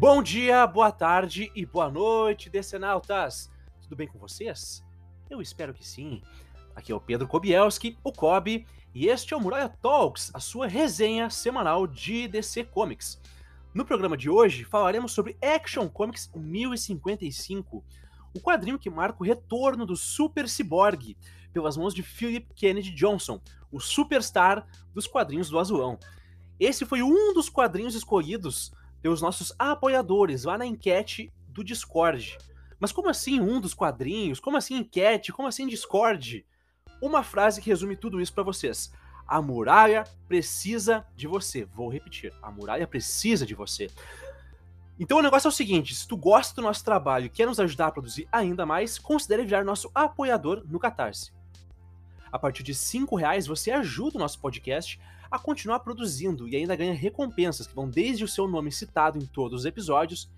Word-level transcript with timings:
Bom 0.00 0.22
dia, 0.22 0.64
boa 0.64 0.92
tarde 0.92 1.50
e 1.56 1.66
boa 1.66 1.90
noite, 1.90 2.48
decenautas! 2.48 3.50
Tudo 3.82 3.96
bem 3.96 4.06
com 4.06 4.16
vocês? 4.16 4.80
Eu 5.28 5.42
espero 5.42 5.74
que 5.74 5.84
sim. 5.84 6.22
Aqui 6.76 6.92
é 6.92 6.94
o 6.94 7.00
Pedro 7.00 7.26
Kobielski, 7.26 7.98
o 8.04 8.12
Kobe, 8.12 8.64
e 8.94 9.08
este 9.08 9.34
é 9.34 9.36
o 9.36 9.40
Muralha 9.40 9.68
Talks, 9.68 10.30
a 10.32 10.38
sua 10.38 10.68
resenha 10.68 11.28
semanal 11.30 11.84
de 11.84 12.28
DC 12.28 12.62
Comics. 12.66 13.20
No 13.74 13.84
programa 13.84 14.16
de 14.16 14.30
hoje 14.30 14.62
falaremos 14.62 15.10
sobre 15.10 15.36
Action 15.42 15.88
Comics 15.88 16.30
1055, 16.32 17.84
o 18.36 18.40
quadrinho 18.40 18.78
que 18.78 18.88
marca 18.88 19.20
o 19.20 19.26
retorno 19.26 19.84
do 19.84 19.96
Super 19.96 20.48
Cyborg 20.48 21.16
pelas 21.52 21.76
mãos 21.76 21.92
de 21.92 22.04
Philip 22.04 22.46
Kennedy 22.54 22.92
Johnson, 22.92 23.40
o 23.72 23.80
superstar 23.80 24.64
dos 24.94 25.08
quadrinhos 25.08 25.50
do 25.50 25.58
Azulão. 25.58 25.98
Esse 26.60 26.86
foi 26.86 27.02
um 27.02 27.34
dos 27.34 27.48
quadrinhos 27.48 27.96
escolhidos 27.96 28.72
pelos 29.00 29.22
nossos 29.22 29.52
apoiadores 29.58 30.44
lá 30.44 30.58
na 30.58 30.66
enquete 30.66 31.32
do 31.48 31.64
Discord. 31.64 32.38
Mas 32.78 32.92
como 32.92 33.08
assim 33.08 33.40
um 33.40 33.60
dos 33.60 33.74
quadrinhos? 33.74 34.40
Como 34.40 34.56
assim 34.56 34.76
enquete? 34.76 35.32
Como 35.32 35.48
assim 35.48 35.66
Discord? 35.66 36.46
Uma 37.00 37.22
frase 37.22 37.60
que 37.60 37.70
resume 37.70 37.96
tudo 37.96 38.20
isso 38.20 38.32
para 38.32 38.42
vocês. 38.42 38.92
A 39.26 39.42
muralha 39.42 40.04
precisa 40.26 41.06
de 41.14 41.26
você. 41.26 41.64
Vou 41.64 41.88
repetir. 41.88 42.32
A 42.42 42.50
muralha 42.50 42.86
precisa 42.86 43.44
de 43.44 43.54
você. 43.54 43.88
Então 44.98 45.18
o 45.18 45.22
negócio 45.22 45.48
é 45.48 45.50
o 45.50 45.52
seguinte: 45.52 45.94
se 45.94 46.06
tu 46.06 46.16
gosta 46.16 46.54
do 46.54 46.62
nosso 46.62 46.84
trabalho 46.84 47.26
e 47.26 47.30
quer 47.30 47.46
nos 47.46 47.60
ajudar 47.60 47.88
a 47.88 47.92
produzir 47.92 48.28
ainda 48.32 48.64
mais, 48.64 48.98
considere 48.98 49.44
virar 49.44 49.64
nosso 49.64 49.90
apoiador 49.94 50.64
no 50.66 50.78
Catarse. 50.78 51.32
A 52.30 52.38
partir 52.38 52.62
de 52.62 52.72
R$ 52.72 53.16
reais 53.16 53.46
você 53.46 53.70
ajuda 53.70 54.16
o 54.16 54.20
nosso 54.20 54.40
podcast 54.40 55.00
a 55.30 55.38
continuar 55.38 55.80
produzindo 55.80 56.48
e 56.48 56.56
ainda 56.56 56.76
ganha 56.76 56.94
recompensas 56.94 57.66
que 57.66 57.74
vão 57.74 57.88
desde 57.88 58.24
o 58.24 58.28
seu 58.28 58.48
nome 58.48 58.72
citado 58.72 59.18
em 59.18 59.26
todos 59.26 59.60
os 59.60 59.66
episódios, 59.66 60.30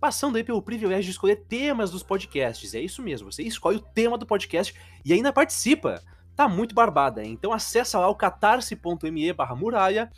passando 0.00 0.36
aí 0.36 0.44
pelo 0.44 0.62
privilégio 0.62 1.04
de 1.04 1.10
escolher 1.10 1.44
temas 1.48 1.90
dos 1.90 2.02
podcasts. 2.02 2.74
É 2.74 2.80
isso 2.80 3.02
mesmo, 3.02 3.32
você 3.32 3.42
escolhe 3.42 3.78
o 3.78 3.82
tema 3.82 4.16
do 4.16 4.26
podcast 4.26 4.74
e 5.04 5.12
ainda 5.12 5.32
participa. 5.32 6.02
Tá 6.36 6.48
muito 6.48 6.74
barbada, 6.74 7.24
então 7.24 7.52
acessa 7.52 7.98
lá 7.98 8.08
o 8.08 8.14
catarse.me 8.14 9.32
barra 9.32 9.56
muralha 9.56 10.10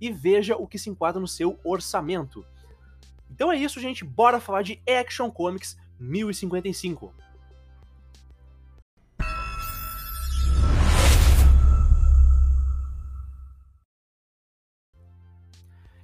e 0.00 0.10
veja 0.10 0.56
o 0.56 0.66
que 0.66 0.78
se 0.78 0.90
enquadra 0.90 1.20
no 1.20 1.28
seu 1.28 1.58
orçamento. 1.62 2.44
Então 3.30 3.52
é 3.52 3.56
isso, 3.56 3.80
gente, 3.80 4.04
bora 4.04 4.40
falar 4.40 4.62
de 4.62 4.82
Action 4.88 5.30
Comics 5.30 5.76
1055. 6.00 7.14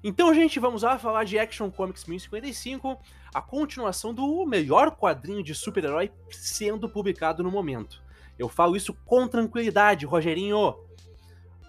Então, 0.06 0.34
gente, 0.34 0.60
vamos 0.60 0.82
lá 0.82 0.98
falar 0.98 1.24
de 1.24 1.38
Action 1.38 1.70
Comics 1.70 2.04
1055, 2.04 3.00
a 3.32 3.40
continuação 3.40 4.12
do 4.12 4.44
melhor 4.44 4.90
quadrinho 4.90 5.42
de 5.42 5.54
super-herói 5.54 6.12
sendo 6.30 6.90
publicado 6.90 7.42
no 7.42 7.50
momento. 7.50 8.02
Eu 8.38 8.46
falo 8.46 8.76
isso 8.76 8.92
com 9.06 9.26
tranquilidade, 9.26 10.04
Rogerinho. 10.04 10.74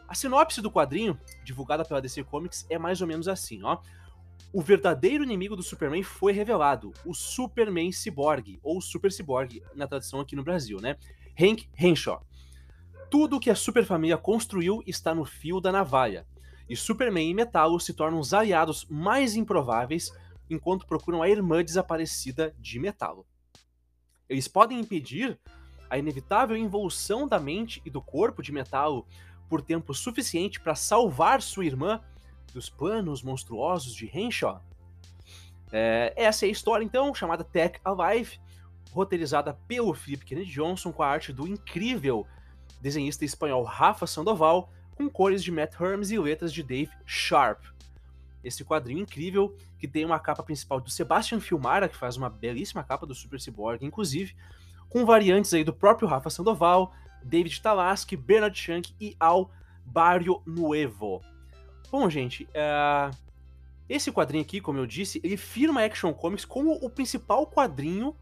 A 0.06 0.14
sinopse 0.14 0.60
do 0.62 0.70
quadrinho, 0.70 1.18
divulgada 1.46 1.86
pela 1.86 2.02
DC 2.02 2.26
Comics, 2.26 2.66
é 2.70 2.78
mais 2.78 3.00
ou 3.00 3.08
menos 3.08 3.30
assim, 3.30 3.64
ó. 3.64 3.78
O 4.52 4.62
verdadeiro 4.62 5.24
inimigo 5.24 5.56
do 5.56 5.64
Superman 5.64 6.04
foi 6.04 6.34
revelado, 6.34 6.92
o 7.06 7.14
Superman 7.14 7.90
Cyborg, 7.94 8.60
ou 8.62 8.82
Super 8.82 9.14
Cyborg, 9.14 9.64
na 9.74 9.88
tradução 9.88 10.20
aqui 10.20 10.36
no 10.36 10.44
Brasil, 10.44 10.82
né? 10.82 10.98
Hank 11.40 11.70
Henshaw. 11.80 12.22
Tudo 13.10 13.40
que 13.40 13.50
a 13.50 13.56
Superfamília 13.56 14.18
construiu 14.18 14.84
está 14.86 15.16
no 15.16 15.24
fio 15.24 15.62
da 15.62 15.72
navalha 15.72 16.28
e 16.70 16.76
Superman 16.76 17.30
e 17.30 17.34
Metalo 17.34 17.80
se 17.80 17.94
tornam 17.94 18.20
os 18.20 18.34
aliados 18.34 18.86
mais 18.90 19.36
improváveis 19.36 20.12
enquanto 20.50 20.86
procuram 20.86 21.22
a 21.22 21.30
irmã 21.30 21.64
desaparecida 21.64 22.56
de 22.60 22.80
Metalo. 22.80 23.26
Eles 24.28 24.48
podem 24.48 24.80
impedir 24.80 25.40
a 25.90 25.98
inevitável 25.98 26.58
involução 26.58 27.28
da 27.28 27.40
mente 27.40 27.82
e 27.86 27.90
do 27.90 28.02
corpo 28.02 28.42
de 28.42 28.52
Metalo 28.52 29.06
por 29.48 29.62
tempo 29.62 29.94
suficiente 29.94 30.60
para 30.60 30.76
salvar 30.76 31.42
sua 31.42 31.66
irmã 31.66 32.02
dos 32.54 32.70
planos 32.70 33.22
monstruosos 33.22 33.94
de 33.94 34.10
Henshaw? 34.18 34.62
É, 35.72 36.14
essa 36.16 36.46
é 36.46 36.50
a 36.50 36.52
história, 36.52 36.84
então, 36.84 37.14
chamada 37.14 37.44
Tech 37.44 37.80
Alive, 37.84 38.40
roteirizada 38.92 39.54
pelo 39.68 39.94
Philip 39.94 40.26
Kennedy 40.26 40.52
Johnson 40.52 40.92
com 40.92 41.04
a 41.04 41.08
arte 41.08 41.34
do 41.34 41.48
incrível 41.48 42.26
desenhista 42.82 43.26
espanhol 43.26 43.64
Rafa 43.64 44.08
Sandoval 44.08 44.70
com 44.96 45.10
cores 45.10 45.44
de 45.44 45.52
Matt 45.52 45.80
Herms 45.80 46.12
e 46.12 46.18
letras 46.18 46.52
de 46.52 46.64
Dave 46.64 46.92
Sharp. 47.06 47.64
Esse 48.44 48.64
quadrinho 48.64 49.00
incrível, 49.00 49.56
que 49.78 49.88
tem 49.88 50.06
uma 50.06 50.20
capa 50.20 50.42
principal 50.42 50.80
do 50.80 50.90
Sebastian 50.90 51.40
Filmara, 51.40 51.90
que 51.90 51.98
faz 51.98 52.16
uma 52.16 52.30
belíssima 52.30 52.84
capa 52.84 53.06
do 53.06 53.14
Super 53.14 53.40
Cyborg, 53.40 53.84
inclusive, 53.84 54.36
com 54.90 55.06
variantes 55.06 55.54
aí 55.54 55.64
do 55.64 55.74
próprio 55.74 56.08
Rafa 56.08 56.30
Sandoval, 56.30 56.94
David 57.24 57.62
Talaski, 57.62 58.16
Bernard 58.16 58.58
Shank 58.58 58.94
e 59.00 59.16
Al 59.20 59.52
Barrio 59.84 60.42
Nuevo. 60.46 61.22
Bom, 61.92 62.10
gente, 62.10 62.44
uh, 62.46 63.16
esse 63.90 64.12
quadrinho 64.12 64.44
aqui, 64.44 64.62
como 64.62 64.80
eu 64.80 64.86
disse, 64.86 65.20
ele 65.24 65.38
firma 65.38 65.84
Action 65.84 66.14
Comics 66.14 66.46
como 66.46 66.74
o 66.74 66.90
principal 66.90 67.46
quadrinho 67.48 68.16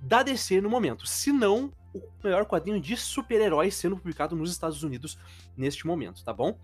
da 0.00 0.22
DC 0.22 0.60
no 0.60 0.68
momento, 0.68 1.06
se 1.06 1.32
não 1.32 1.72
o 1.94 2.02
melhor 2.22 2.44
quadrinho 2.46 2.80
de 2.80 2.96
super-heróis 2.96 3.74
sendo 3.74 3.96
publicado 3.96 4.34
nos 4.34 4.50
Estados 4.50 4.82
Unidos 4.82 5.18
neste 5.56 5.86
momento, 5.86 6.24
tá 6.24 6.32
bom? 6.32 6.58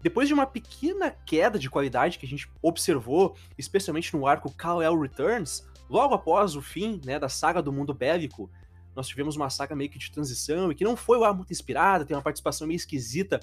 Depois 0.00 0.26
de 0.26 0.34
uma 0.34 0.46
pequena 0.46 1.10
queda 1.10 1.58
de 1.58 1.70
qualidade 1.70 2.18
que 2.18 2.26
a 2.26 2.28
gente 2.28 2.50
observou, 2.60 3.36
especialmente 3.56 4.14
no 4.16 4.26
arco 4.26 4.52
Kal-El 4.52 4.98
Returns, 5.00 5.64
logo 5.88 6.14
após 6.14 6.56
o 6.56 6.62
fim 6.62 7.00
né, 7.04 7.18
da 7.18 7.28
saga 7.28 7.62
do 7.62 7.72
mundo 7.72 7.94
bélico, 7.94 8.50
nós 8.96 9.06
tivemos 9.06 9.36
uma 9.36 9.48
saga 9.48 9.76
meio 9.76 9.88
que 9.88 9.98
de 9.98 10.10
transição 10.10 10.70
e 10.70 10.74
que 10.74 10.84
não 10.84 10.96
foi 10.96 11.18
lá 11.18 11.32
muito 11.32 11.52
inspirada, 11.52 12.04
tem 12.04 12.16
uma 12.16 12.22
participação 12.22 12.66
meio 12.66 12.76
esquisita 12.76 13.40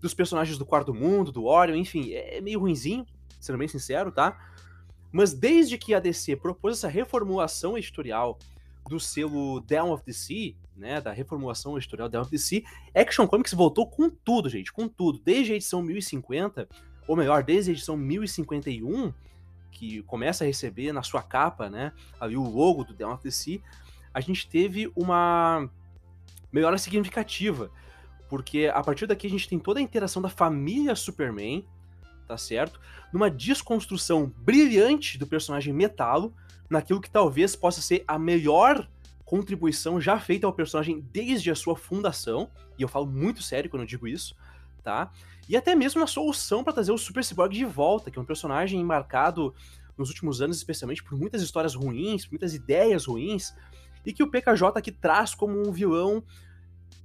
dos 0.00 0.14
personagens 0.14 0.56
do 0.56 0.64
Quarto 0.64 0.94
Mundo, 0.94 1.30
do 1.30 1.44
Orion, 1.44 1.76
enfim, 1.76 2.12
é 2.12 2.40
meio 2.40 2.60
ruinzinho, 2.60 3.04
sendo 3.38 3.58
bem 3.58 3.68
sincero, 3.68 4.10
tá? 4.10 4.38
Mas 5.12 5.32
desde 5.32 5.76
que 5.76 5.94
a 5.94 6.00
DC 6.00 6.36
propôs 6.36 6.78
essa 6.78 6.88
reformulação 6.88 7.76
editorial 7.76 8.38
do 8.88 8.98
selo 8.98 9.60
Down 9.60 9.92
of 9.92 10.02
the 10.04 10.12
Sea, 10.12 10.54
né, 10.76 11.00
da 11.00 11.12
reformulação 11.12 11.76
editorial 11.76 12.08
Down 12.08 12.22
of 12.22 12.30
the 12.30 12.38
Sea, 12.38 12.62
Action 12.94 13.26
Comics 13.26 13.52
voltou 13.52 13.86
com 13.86 14.08
tudo, 14.08 14.48
gente, 14.48 14.72
com 14.72 14.88
tudo. 14.88 15.20
Desde 15.24 15.52
a 15.52 15.56
edição 15.56 15.82
1050, 15.82 16.68
ou 17.06 17.16
melhor, 17.16 17.42
desde 17.42 17.70
a 17.70 17.74
edição 17.74 17.96
1051, 17.96 19.12
que 19.70 20.02
começa 20.02 20.44
a 20.44 20.46
receber 20.46 20.92
na 20.92 21.02
sua 21.02 21.22
capa, 21.22 21.68
né, 21.68 21.92
ali 22.20 22.36
o 22.36 22.42
logo 22.42 22.84
do 22.84 22.94
Down 22.94 23.12
of 23.12 23.22
the 23.22 23.30
Sea, 23.30 23.60
a 24.12 24.20
gente 24.20 24.48
teve 24.48 24.90
uma 24.96 25.68
melhora 26.52 26.78
significativa, 26.78 27.70
porque 28.28 28.70
a 28.72 28.82
partir 28.82 29.06
daqui 29.06 29.26
a 29.26 29.30
gente 29.30 29.48
tem 29.48 29.58
toda 29.58 29.80
a 29.80 29.82
interação 29.82 30.20
da 30.20 30.28
família 30.28 30.94
Superman, 30.94 31.64
tá 32.26 32.36
certo? 32.36 32.80
Numa 33.12 33.30
desconstrução 33.30 34.32
brilhante 34.36 35.18
do 35.18 35.26
personagem 35.26 35.72
Metalo, 35.72 36.34
naquilo 36.68 37.00
que 37.00 37.10
talvez 37.10 37.56
possa 37.56 37.80
ser 37.80 38.04
a 38.06 38.18
melhor 38.18 38.88
contribuição 39.24 40.00
já 40.00 40.18
feita 40.18 40.46
ao 40.46 40.52
personagem 40.52 41.06
desde 41.12 41.50
a 41.50 41.54
sua 41.54 41.76
fundação, 41.76 42.50
e 42.78 42.82
eu 42.82 42.88
falo 42.88 43.06
muito 43.06 43.42
sério 43.42 43.68
quando 43.68 43.82
eu 43.82 43.86
digo 43.86 44.08
isso, 44.08 44.34
tá? 44.82 45.10
E 45.48 45.56
até 45.56 45.74
mesmo 45.74 46.00
na 46.00 46.06
solução 46.06 46.64
para 46.64 46.72
trazer 46.72 46.92
o 46.92 46.98
Super 46.98 47.22
Cyborg 47.22 47.54
de 47.54 47.64
volta, 47.64 48.10
que 48.10 48.18
é 48.18 48.22
um 48.22 48.24
personagem 48.24 48.82
marcado 48.82 49.54
nos 49.96 50.08
últimos 50.08 50.40
anos, 50.40 50.56
especialmente 50.56 51.02
por 51.02 51.18
muitas 51.18 51.42
histórias 51.42 51.74
ruins, 51.74 52.26
muitas 52.28 52.54
ideias 52.54 53.06
ruins, 53.06 53.54
e 54.04 54.12
que 54.12 54.22
o 54.22 54.30
PKJ 54.30 54.78
aqui 54.78 54.92
traz 54.92 55.34
como 55.34 55.60
um 55.60 55.72
vilão 55.72 56.22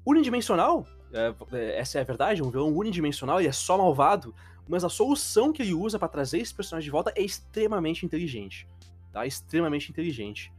unidimensional, 0.06 0.88
é, 1.12 1.34
é, 1.52 1.80
essa 1.80 1.98
é 1.98 2.02
a 2.02 2.06
verdade, 2.06 2.42
um 2.42 2.50
vilão 2.50 2.74
unidimensional, 2.74 3.42
e 3.42 3.48
é 3.48 3.52
só 3.52 3.78
malvado, 3.78 4.34
mas 4.68 4.86
a 4.86 4.90
solução 4.90 5.52
que 5.52 5.62
ele 5.62 5.74
usa 5.74 6.00
para 6.00 6.08
trazer 6.08 6.40
esse 6.40 6.54
personagem 6.54 6.86
de 6.86 6.92
volta 6.92 7.12
é 7.18 7.22
extremamente 7.22 8.06
inteligente 8.06 8.66
tá? 9.14 9.26
Extremamente 9.26 9.90
inteligente. 9.90 10.52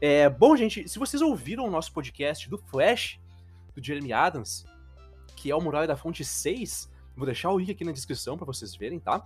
É, 0.00 0.28
bom, 0.28 0.54
gente, 0.56 0.86
se 0.88 0.98
vocês 0.98 1.22
ouviram 1.22 1.64
o 1.64 1.70
nosso 1.70 1.92
podcast 1.92 2.50
do 2.50 2.58
Flash, 2.58 3.18
do 3.74 3.82
Jeremy 3.82 4.12
Adams, 4.12 4.66
que 5.36 5.50
é 5.50 5.56
o 5.56 5.60
Muralha 5.60 5.86
da 5.86 5.96
Fonte 5.96 6.24
6, 6.24 6.90
vou 7.16 7.24
deixar 7.24 7.50
o 7.50 7.58
link 7.58 7.70
aqui 7.70 7.84
na 7.84 7.92
descrição 7.92 8.36
para 8.36 8.44
vocês 8.44 8.74
verem, 8.74 8.98
tá? 8.98 9.24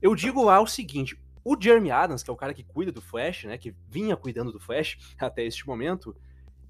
Eu 0.00 0.14
digo 0.14 0.44
lá 0.44 0.60
o 0.60 0.66
seguinte, 0.66 1.18
o 1.42 1.56
Jeremy 1.58 1.90
Adams, 1.90 2.22
que 2.22 2.30
é 2.30 2.32
o 2.32 2.36
cara 2.36 2.52
que 2.52 2.62
cuida 2.62 2.92
do 2.92 3.00
Flash, 3.00 3.44
né, 3.44 3.56
que 3.56 3.74
vinha 3.88 4.16
cuidando 4.16 4.52
do 4.52 4.60
Flash 4.60 4.98
até 5.18 5.44
este 5.44 5.66
momento, 5.66 6.14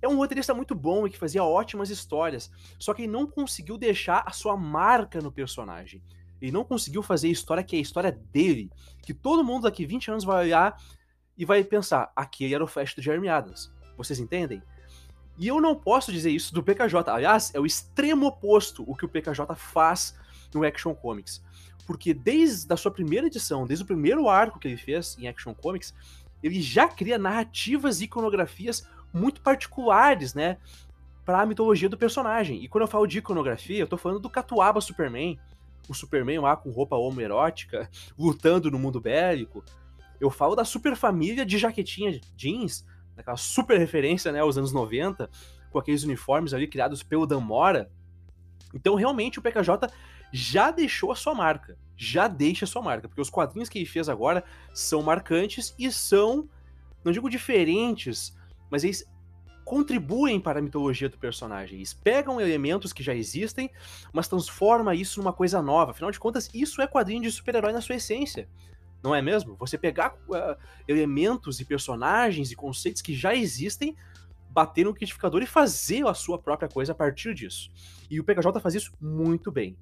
é 0.00 0.08
um 0.08 0.16
roteirista 0.16 0.54
muito 0.54 0.74
bom 0.74 1.06
e 1.06 1.10
que 1.10 1.18
fazia 1.18 1.42
ótimas 1.42 1.90
histórias, 1.90 2.50
só 2.78 2.94
que 2.94 3.02
ele 3.02 3.12
não 3.12 3.26
conseguiu 3.26 3.76
deixar 3.76 4.22
a 4.26 4.30
sua 4.30 4.56
marca 4.56 5.20
no 5.20 5.32
personagem. 5.32 6.02
Ele 6.40 6.52
não 6.52 6.64
conseguiu 6.64 7.02
fazer 7.02 7.28
a 7.28 7.32
história 7.32 7.64
que 7.64 7.76
é 7.76 7.78
a 7.78 7.82
história 7.82 8.12
dele, 8.12 8.70
que 9.02 9.14
todo 9.14 9.44
mundo 9.44 9.62
daqui 9.62 9.86
20 9.86 10.10
anos 10.10 10.24
vai 10.24 10.44
olhar 10.44 10.76
e 11.36 11.44
vai 11.44 11.62
pensar, 11.62 12.10
aquele 12.14 12.54
era 12.54 12.64
o 12.64 12.66
Flash 12.66 12.94
do 12.94 13.02
Jeremy 13.02 13.28
Adams. 13.28 13.72
Vocês 13.96 14.18
entendem? 14.18 14.62
E 15.38 15.48
eu 15.48 15.60
não 15.60 15.74
posso 15.74 16.10
dizer 16.10 16.30
isso 16.30 16.54
do 16.54 16.62
PKJ. 16.62 17.10
Aliás, 17.10 17.54
é 17.54 17.60
o 17.60 17.66
extremo 17.66 18.26
oposto 18.26 18.84
o 18.86 18.96
que 18.96 19.04
o 19.04 19.08
PKJ 19.08 19.54
faz 19.54 20.14
no 20.54 20.64
Action 20.64 20.94
Comics. 20.94 21.42
Porque 21.86 22.14
desde 22.14 22.72
a 22.72 22.76
sua 22.76 22.90
primeira 22.90 23.26
edição, 23.26 23.66
desde 23.66 23.84
o 23.84 23.86
primeiro 23.86 24.28
arco 24.28 24.58
que 24.58 24.66
ele 24.66 24.76
fez 24.76 25.16
em 25.18 25.28
Action 25.28 25.54
Comics, 25.54 25.94
ele 26.42 26.60
já 26.60 26.88
cria 26.88 27.18
narrativas 27.18 28.00
e 28.00 28.04
iconografias 28.04 28.88
muito 29.12 29.40
particulares, 29.40 30.34
né? 30.34 30.58
Para 31.24 31.42
a 31.42 31.46
mitologia 31.46 31.88
do 31.88 31.98
personagem. 31.98 32.62
E 32.62 32.68
quando 32.68 32.82
eu 32.82 32.88
falo 32.88 33.06
de 33.06 33.18
iconografia, 33.18 33.80
eu 33.80 33.86
tô 33.86 33.96
falando 33.96 34.20
do 34.20 34.30
Catuaba 34.30 34.80
Superman, 34.80 35.38
o 35.88 35.94
Superman 35.94 36.40
lá 36.40 36.56
com 36.56 36.70
roupa 36.70 36.96
homoerótica, 36.96 37.90
lutando 38.18 38.70
no 38.70 38.78
mundo 38.78 39.00
bélico. 39.00 39.64
Eu 40.20 40.30
falo 40.30 40.54
da 40.54 40.64
super 40.64 40.96
família 40.96 41.44
de 41.44 41.58
jaquetinha 41.58 42.20
jeans, 42.34 42.84
daquela 43.14 43.36
super 43.36 43.78
referência, 43.78 44.32
né, 44.32 44.40
aos 44.40 44.58
anos 44.58 44.72
90, 44.72 45.28
com 45.70 45.78
aqueles 45.78 46.02
uniformes 46.04 46.54
ali 46.54 46.66
criados 46.66 47.02
pelo 47.02 47.26
Dan 47.26 47.40
Mora. 47.40 47.90
Então, 48.74 48.94
realmente, 48.94 49.38
o 49.38 49.42
PKJ 49.42 49.88
já 50.32 50.70
deixou 50.70 51.12
a 51.12 51.16
sua 51.16 51.34
marca. 51.34 51.78
Já 51.96 52.28
deixa 52.28 52.64
a 52.64 52.68
sua 52.68 52.82
marca, 52.82 53.08
porque 53.08 53.20
os 53.20 53.30
quadrinhos 53.30 53.68
que 53.68 53.78
ele 53.78 53.86
fez 53.86 54.08
agora 54.08 54.44
são 54.74 55.02
marcantes 55.02 55.74
e 55.78 55.90
são, 55.90 56.48
não 57.02 57.10
digo 57.10 57.30
diferentes, 57.30 58.36
mas 58.70 58.84
eles 58.84 59.04
contribuem 59.64 60.38
para 60.38 60.60
a 60.60 60.62
mitologia 60.62 61.08
do 61.08 61.18
personagem. 61.18 61.78
Eles 61.78 61.92
pegam 61.92 62.40
elementos 62.40 62.92
que 62.92 63.02
já 63.02 63.14
existem, 63.14 63.70
mas 64.12 64.28
transforma 64.28 64.94
isso 64.94 65.20
numa 65.20 65.32
coisa 65.32 65.60
nova. 65.60 65.90
Afinal 65.90 66.10
de 66.10 66.20
contas, 66.20 66.48
isso 66.54 66.80
é 66.80 66.86
quadrinho 66.86 67.22
de 67.22 67.32
super-herói 67.32 67.72
na 67.72 67.80
sua 67.80 67.96
essência. 67.96 68.48
Não 69.02 69.14
é 69.14 69.22
mesmo? 69.22 69.56
Você 69.56 69.78
pegar 69.78 70.14
uh, 70.28 70.56
elementos 70.88 71.60
e 71.60 71.64
personagens 71.64 72.50
e 72.50 72.56
conceitos 72.56 73.02
que 73.02 73.14
já 73.14 73.34
existem, 73.34 73.96
bater 74.50 74.84
no 74.84 74.92
liquidificador 74.92 75.42
e 75.42 75.46
fazer 75.46 76.06
a 76.06 76.14
sua 76.14 76.38
própria 76.38 76.68
coisa 76.68 76.92
a 76.92 76.94
partir 76.94 77.34
disso. 77.34 77.70
E 78.10 78.18
o 78.18 78.24
PKJ 78.24 78.60
faz 78.60 78.74
isso 78.74 78.92
muito 79.00 79.52
bem. 79.52 79.76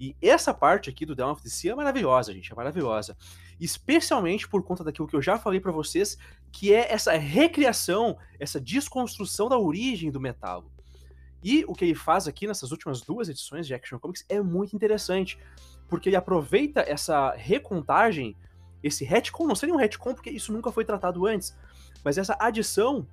E 0.00 0.14
essa 0.22 0.54
parte 0.54 0.88
aqui 0.88 1.04
do 1.04 1.14
Down 1.14 1.32
of 1.32 1.42
the 1.42 1.48
Sea 1.48 1.72
é 1.72 1.74
maravilhosa, 1.74 2.32
gente, 2.32 2.52
é 2.52 2.54
maravilhosa. 2.54 3.16
Especialmente 3.58 4.48
por 4.48 4.62
conta 4.62 4.84
daquilo 4.84 5.08
que 5.08 5.16
eu 5.16 5.22
já 5.22 5.38
falei 5.38 5.58
para 5.58 5.72
vocês, 5.72 6.16
que 6.52 6.72
é 6.72 6.92
essa 6.92 7.12
recriação, 7.16 8.16
essa 8.38 8.60
desconstrução 8.60 9.48
da 9.48 9.58
origem 9.58 10.10
do 10.10 10.20
metal. 10.20 10.70
E 11.42 11.64
o 11.66 11.74
que 11.74 11.84
ele 11.84 11.94
faz 11.94 12.28
aqui 12.28 12.46
nessas 12.46 12.70
últimas 12.70 13.00
duas 13.00 13.28
edições 13.28 13.66
de 13.66 13.74
Action 13.74 13.98
Comics 13.98 14.24
é 14.28 14.40
muito 14.40 14.74
interessante, 14.74 15.38
porque 15.88 16.08
ele 16.08 16.16
aproveita 16.16 16.80
essa 16.80 17.32
recontagem, 17.32 18.36
esse 18.82 19.04
retcon, 19.04 19.46
não 19.46 19.54
seria 19.54 19.74
um 19.74 19.78
retcon 19.78 20.14
porque 20.14 20.30
isso 20.30 20.52
nunca 20.52 20.72
foi 20.72 20.84
tratado 20.84 21.26
antes, 21.26 21.56
mas 22.04 22.18
essa 22.18 22.36
adição 22.38 23.06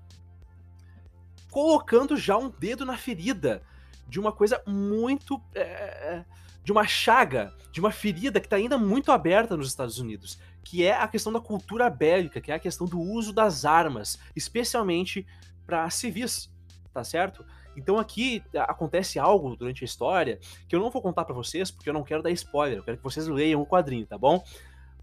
colocando 1.49 2.17
já 2.17 2.37
um 2.37 2.49
dedo 2.49 2.85
na 2.85 2.97
ferida 2.97 3.63
de 4.07 4.19
uma 4.19 4.31
coisa 4.31 4.61
muito. 4.67 5.41
É 5.53 6.23
de 6.65 6.71
uma 6.71 6.87
chaga, 6.87 7.53
de 7.71 7.79
uma 7.79 7.91
ferida 7.91 8.39
que 8.39 8.47
está 8.47 8.55
ainda 8.55 8.75
muito 8.75 9.11
aberta 9.11 9.55
nos 9.55 9.67
Estados 9.67 9.99
Unidos, 9.99 10.39
que 10.63 10.83
é 10.83 10.93
a 10.93 11.07
questão 11.07 11.31
da 11.31 11.39
cultura 11.39 11.87
bélica, 11.91 12.41
que 12.41 12.51
é 12.51 12.55
a 12.55 12.59
questão 12.59 12.87
do 12.87 12.99
uso 12.99 13.31
das 13.31 13.65
armas, 13.65 14.19
especialmente 14.35 15.27
para 15.63 15.87
civis, 15.91 16.51
tá 16.91 17.03
certo? 17.03 17.45
Então 17.77 17.99
aqui 17.99 18.43
acontece 18.67 19.19
algo 19.19 19.55
durante 19.55 19.83
a 19.83 19.85
história 19.85 20.39
que 20.67 20.75
eu 20.75 20.79
não 20.79 20.89
vou 20.89 21.03
contar 21.03 21.23
para 21.23 21.35
vocês, 21.35 21.69
porque 21.69 21.87
eu 21.87 21.93
não 21.93 22.03
quero 22.03 22.23
dar 22.23 22.31
spoiler, 22.31 22.79
eu 22.79 22.83
quero 22.83 22.97
que 22.97 23.03
vocês 23.03 23.27
leiam 23.27 23.61
o 23.61 23.67
quadrinho, 23.67 24.07
tá 24.07 24.17
bom? 24.17 24.43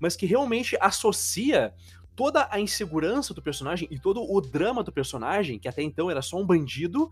Mas 0.02 0.16
que 0.16 0.26
realmente 0.26 0.76
associa 0.80 1.72
toda 2.16 2.48
a 2.50 2.58
insegurança 2.58 3.32
do 3.32 3.40
personagem 3.40 3.86
e 3.88 4.00
todo 4.00 4.20
o 4.20 4.40
drama 4.40 4.82
do 4.82 4.90
personagem, 4.90 5.60
que 5.60 5.68
até 5.68 5.80
então 5.80 6.10
era 6.10 6.20
só 6.20 6.40
um 6.40 6.44
bandido, 6.44 7.08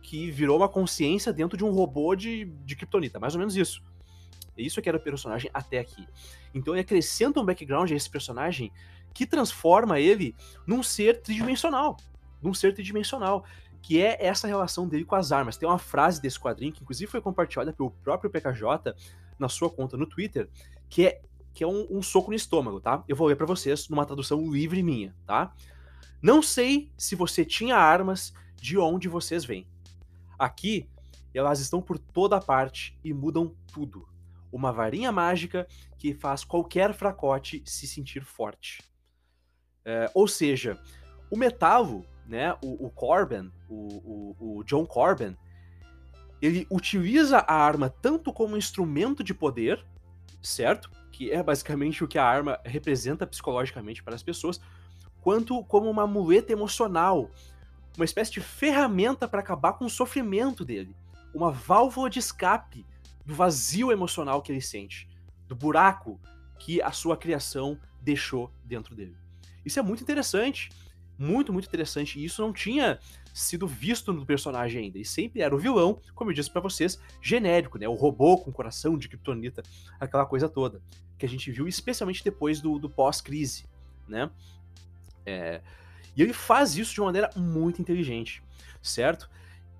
que 0.00 0.30
virou 0.30 0.56
uma 0.56 0.68
consciência 0.68 1.34
dentro 1.34 1.58
de 1.58 1.62
um 1.62 1.70
robô 1.70 2.14
de, 2.14 2.46
de 2.64 2.74
Kryptonita, 2.74 3.20
mais 3.20 3.34
ou 3.34 3.40
menos 3.40 3.54
isso. 3.54 3.82
Isso 4.56 4.80
é 4.80 4.82
que 4.82 4.88
era 4.88 4.96
o 4.96 5.02
personagem 5.02 5.50
até 5.52 5.78
aqui. 5.78 6.08
Então 6.54 6.72
ele 6.72 6.80
acrescenta 6.80 7.40
um 7.40 7.44
background 7.44 7.90
a 7.90 7.94
esse 7.94 8.08
personagem 8.08 8.72
que 9.12 9.26
transforma 9.26 10.00
ele 10.00 10.34
num 10.66 10.82
ser 10.82 11.20
tridimensional. 11.20 11.98
Num 12.40 12.54
ser 12.54 12.72
tridimensional. 12.72 13.44
Que 13.82 14.00
é 14.00 14.16
essa 14.24 14.46
relação 14.46 14.88
dele 14.88 15.04
com 15.04 15.14
as 15.14 15.30
armas. 15.30 15.58
Tem 15.58 15.68
uma 15.68 15.78
frase 15.78 16.22
desse 16.22 16.40
quadrinho, 16.40 16.72
que 16.72 16.82
inclusive 16.82 17.10
foi 17.10 17.20
compartilhada 17.20 17.70
pelo 17.70 17.90
próprio 17.90 18.30
PKJ 18.30 18.94
na 19.38 19.48
sua 19.50 19.68
conta 19.68 19.94
no 19.94 20.06
Twitter, 20.06 20.48
que 20.88 21.06
é, 21.06 21.20
que 21.54 21.62
é 21.62 21.66
um, 21.66 21.86
um 21.88 22.02
soco 22.02 22.30
no 22.30 22.36
estômago, 22.36 22.80
tá? 22.80 23.04
Eu 23.06 23.14
vou 23.14 23.28
ler 23.28 23.36
para 23.36 23.46
vocês 23.46 23.88
numa 23.88 24.04
tradução 24.04 24.52
livre 24.52 24.82
minha, 24.82 25.14
tá? 25.24 25.54
Não 26.20 26.42
sei 26.42 26.90
se 26.98 27.14
você 27.14 27.44
tinha 27.44 27.76
armas 27.76 28.34
de 28.56 28.76
onde 28.76 29.08
vocês 29.08 29.44
vêm. 29.44 29.66
Aqui, 30.38 30.88
elas 31.32 31.60
estão 31.60 31.80
por 31.80 31.98
toda 31.98 32.40
parte 32.40 32.98
e 33.04 33.12
mudam 33.12 33.54
tudo. 33.72 34.08
Uma 34.50 34.72
varinha 34.72 35.12
mágica 35.12 35.66
que 35.98 36.12
faz 36.12 36.44
qualquer 36.44 36.92
fracote 36.92 37.62
se 37.64 37.86
sentir 37.86 38.24
forte. 38.24 38.82
É, 39.84 40.10
ou 40.14 40.26
seja, 40.26 40.80
o 41.30 41.36
Metalo, 41.36 42.04
né, 42.26 42.54
o, 42.62 42.86
o 42.86 42.90
Corbin, 42.90 43.50
o, 43.68 44.34
o, 44.38 44.58
o 44.58 44.64
John 44.64 44.86
Corbin, 44.86 45.36
ele 46.40 46.66
utiliza 46.70 47.38
a 47.38 47.54
arma 47.54 47.88
tanto 47.88 48.32
como 48.32 48.56
instrumento 48.56 49.22
de 49.22 49.34
poder, 49.34 49.84
certo? 50.42 50.90
Que 51.14 51.30
é 51.30 51.40
basicamente 51.42 52.02
o 52.02 52.08
que 52.08 52.18
a 52.18 52.24
arma 52.24 52.58
representa 52.64 53.24
psicologicamente 53.24 54.02
para 54.02 54.16
as 54.16 54.22
pessoas, 54.22 54.60
quanto 55.20 55.62
como 55.64 55.88
uma 55.88 56.08
muleta 56.08 56.52
emocional 56.52 57.30
uma 57.96 58.04
espécie 58.04 58.32
de 58.32 58.40
ferramenta 58.40 59.28
para 59.28 59.38
acabar 59.38 59.74
com 59.74 59.84
o 59.84 59.90
sofrimento 59.90 60.64
dele, 60.64 60.96
uma 61.32 61.52
válvula 61.52 62.10
de 62.10 62.18
escape 62.18 62.84
do 63.24 63.32
vazio 63.32 63.92
emocional 63.92 64.42
que 64.42 64.50
ele 64.50 64.60
sente, 64.60 65.08
do 65.46 65.54
buraco 65.54 66.20
que 66.58 66.82
a 66.82 66.90
sua 66.90 67.16
criação 67.16 67.78
deixou 68.00 68.50
dentro 68.64 68.96
dele. 68.96 69.16
Isso 69.64 69.78
é 69.78 69.82
muito 69.82 70.02
interessante, 70.02 70.70
muito, 71.18 71.52
muito 71.52 71.66
interessante, 71.66 72.18
e 72.18 72.24
isso 72.24 72.42
não 72.42 72.52
tinha 72.52 72.98
sido 73.32 73.66
visto 73.66 74.12
no 74.12 74.24
personagem 74.24 74.84
ainda, 74.84 74.98
e 74.98 75.04
sempre 75.04 75.42
era 75.42 75.54
o 75.54 75.58
vilão, 75.58 76.00
como 76.14 76.30
eu 76.30 76.34
disse 76.34 76.50
para 76.50 76.60
vocês, 76.60 76.98
genérico, 77.20 77.78
né, 77.78 77.88
o 77.88 77.94
robô 77.94 78.38
com 78.38 78.52
coração 78.52 78.96
de 78.96 79.08
kryptonita, 79.08 79.62
aquela 79.98 80.26
coisa 80.26 80.48
toda, 80.48 80.80
que 81.18 81.26
a 81.26 81.28
gente 81.28 81.50
viu 81.50 81.66
especialmente 81.66 82.22
depois 82.22 82.60
do, 82.60 82.78
do 82.78 82.88
pós-crise, 82.88 83.66
né, 84.08 84.30
é, 85.26 85.62
e 86.16 86.22
ele 86.22 86.32
faz 86.32 86.76
isso 86.76 86.94
de 86.94 87.00
uma 87.00 87.06
maneira 87.06 87.30
muito 87.36 87.80
inteligente, 87.80 88.42
certo? 88.82 89.28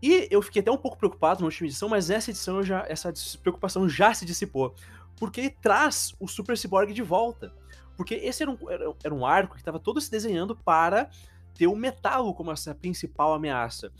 E 0.03 0.29
eu 0.31 0.43
fiquei 0.43 0.61
até 0.61 0.71
um 0.71 0.77
pouco 0.77 0.99
preocupado 0.99 1.41
na 1.41 1.47
última 1.47 1.67
edição, 1.67 1.89
mas 1.89 2.09
nessa 2.09 2.31
edição 2.31 2.63
já, 2.63 2.85
essa 2.89 3.13
preocupação 3.43 3.89
já 3.89 4.13
se 4.13 4.27
dissipou. 4.27 4.75
Porque 5.17 5.41
ele 5.41 5.51
traz 5.51 6.15
o 6.19 6.29
Super 6.29 6.59
Cyborg 6.59 6.93
de 6.93 7.03
volta. 7.03 7.55
Porque 7.97 8.15
esse 8.15 8.43
era 8.43 8.51
um, 8.51 8.71
era, 8.71 8.95
era 9.05 9.15
um 9.15 9.25
arco 9.25 9.55
que 9.55 9.61
estava 9.61 9.79
todo 9.79 10.01
se 10.01 10.11
desenhando 10.11 10.57
para 10.57 11.11
ter 11.55 11.67
o 11.67 11.77
metal 11.77 12.35
como 12.35 12.51
essa 12.51 12.75
principal 12.75 13.33
ameaça. 13.35 13.93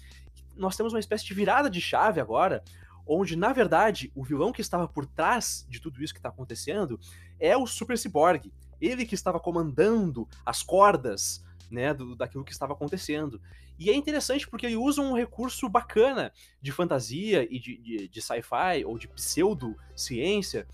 Nós 0.57 0.77
temos 0.77 0.93
uma 0.93 1.01
espécie 1.01 1.25
de 1.25 1.35
virada 1.35 1.71
de 1.71 1.81
chave 1.81 2.21
agora, 2.21 2.63
onde, 3.07 3.37
na 3.37 3.53
verdade, 3.53 4.11
o 4.15 4.23
vilão 4.23 4.53
que 4.53 4.61
estava 4.61 4.89
por 4.89 5.07
trás 5.07 5.67
de 5.69 5.81
tudo 5.81 6.03
isso 6.03 6.13
que 6.13 6.19
está 6.19 6.29
acontecendo 6.29 6.99
é 7.39 7.57
o 7.57 7.67
Super 7.67 7.99
Cyborg. 7.99 8.53
Ele 8.81 9.07
que 9.07 9.15
estava 9.15 9.39
comandando 9.39 10.29
as 10.45 10.63
cordas 10.63 11.45
né, 11.71 11.93
do, 11.95 12.15
daquilo 12.17 12.45
que 12.45 12.53
estava 12.53 12.73
acontecendo. 12.73 13.41
E 13.79 13.91
é 13.91 13.95
interessante 13.95 14.49
porque 14.49 14.67
ele 14.67 14.77
usa 14.77 15.03
um 15.03 15.15
recurso 15.15 15.69
bacana 15.69 16.33
de 16.61 16.71
fantasia 16.71 17.47
e 17.51 17.59
de, 17.59 17.77
de, 17.77 18.09
de 18.09 18.23
sci-fi 18.23 18.85
ou 18.85 18.99
de 18.99 19.09
pseudo-ciência. 19.09 20.67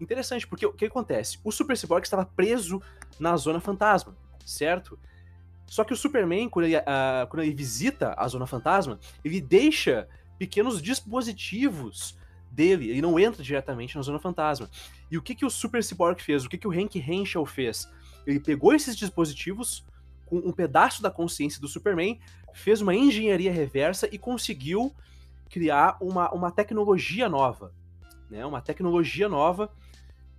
Interessante, 0.00 0.46
porque 0.46 0.64
o 0.64 0.72
que 0.72 0.86
acontece? 0.86 1.38
O 1.44 1.52
Super 1.52 1.76
Cyborg 1.76 2.04
estava 2.04 2.24
preso 2.24 2.80
na 3.18 3.36
Zona 3.36 3.60
Fantasma, 3.60 4.16
certo? 4.46 4.98
Só 5.66 5.84
que 5.84 5.92
o 5.92 5.96
Superman, 5.96 6.48
quando 6.48 6.64
ele, 6.66 6.76
uh, 6.76 7.26
quando 7.28 7.42
ele 7.42 7.54
visita 7.54 8.14
a 8.16 8.26
Zona 8.26 8.46
Fantasma, 8.46 8.98
ele 9.24 9.40
deixa 9.40 10.08
pequenos 10.38 10.80
dispositivos 10.80 12.18
dele, 12.50 12.90
ele 12.90 13.02
não 13.02 13.20
entra 13.20 13.42
diretamente 13.42 13.94
na 13.94 14.02
Zona 14.02 14.18
Fantasma. 14.18 14.68
E 15.10 15.18
o 15.18 15.22
que, 15.22 15.34
que 15.34 15.44
o 15.44 15.50
Super 15.50 15.84
Cyborg 15.84 16.20
fez? 16.20 16.44
O 16.44 16.48
que, 16.48 16.58
que 16.58 16.66
o 16.66 16.72
Hank 16.72 16.98
Henshaw 16.98 17.44
fez? 17.46 17.88
Ele 18.26 18.40
pegou 18.40 18.74
esses 18.74 18.96
dispositivos, 18.96 19.84
com 20.26 20.38
um 20.38 20.50
pedaço 20.50 21.02
da 21.02 21.10
consciência 21.10 21.60
do 21.60 21.68
Superman, 21.68 22.18
fez 22.54 22.80
uma 22.80 22.94
engenharia 22.94 23.52
reversa 23.52 24.08
e 24.10 24.18
conseguiu 24.18 24.94
criar 25.48 25.96
uma, 26.00 26.32
uma 26.32 26.50
tecnologia 26.50 27.28
nova. 27.28 27.72
Né? 28.30 28.44
Uma 28.46 28.60
tecnologia 28.60 29.28
nova 29.28 29.70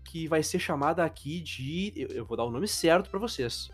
que 0.03 0.27
vai 0.27 0.43
ser 0.43 0.59
chamada 0.59 1.03
aqui 1.03 1.39
de. 1.41 1.93
Eu 2.09 2.25
vou 2.25 2.37
dar 2.37 2.43
o 2.43 2.51
nome 2.51 2.67
certo 2.67 3.09
para 3.09 3.19
vocês. 3.19 3.69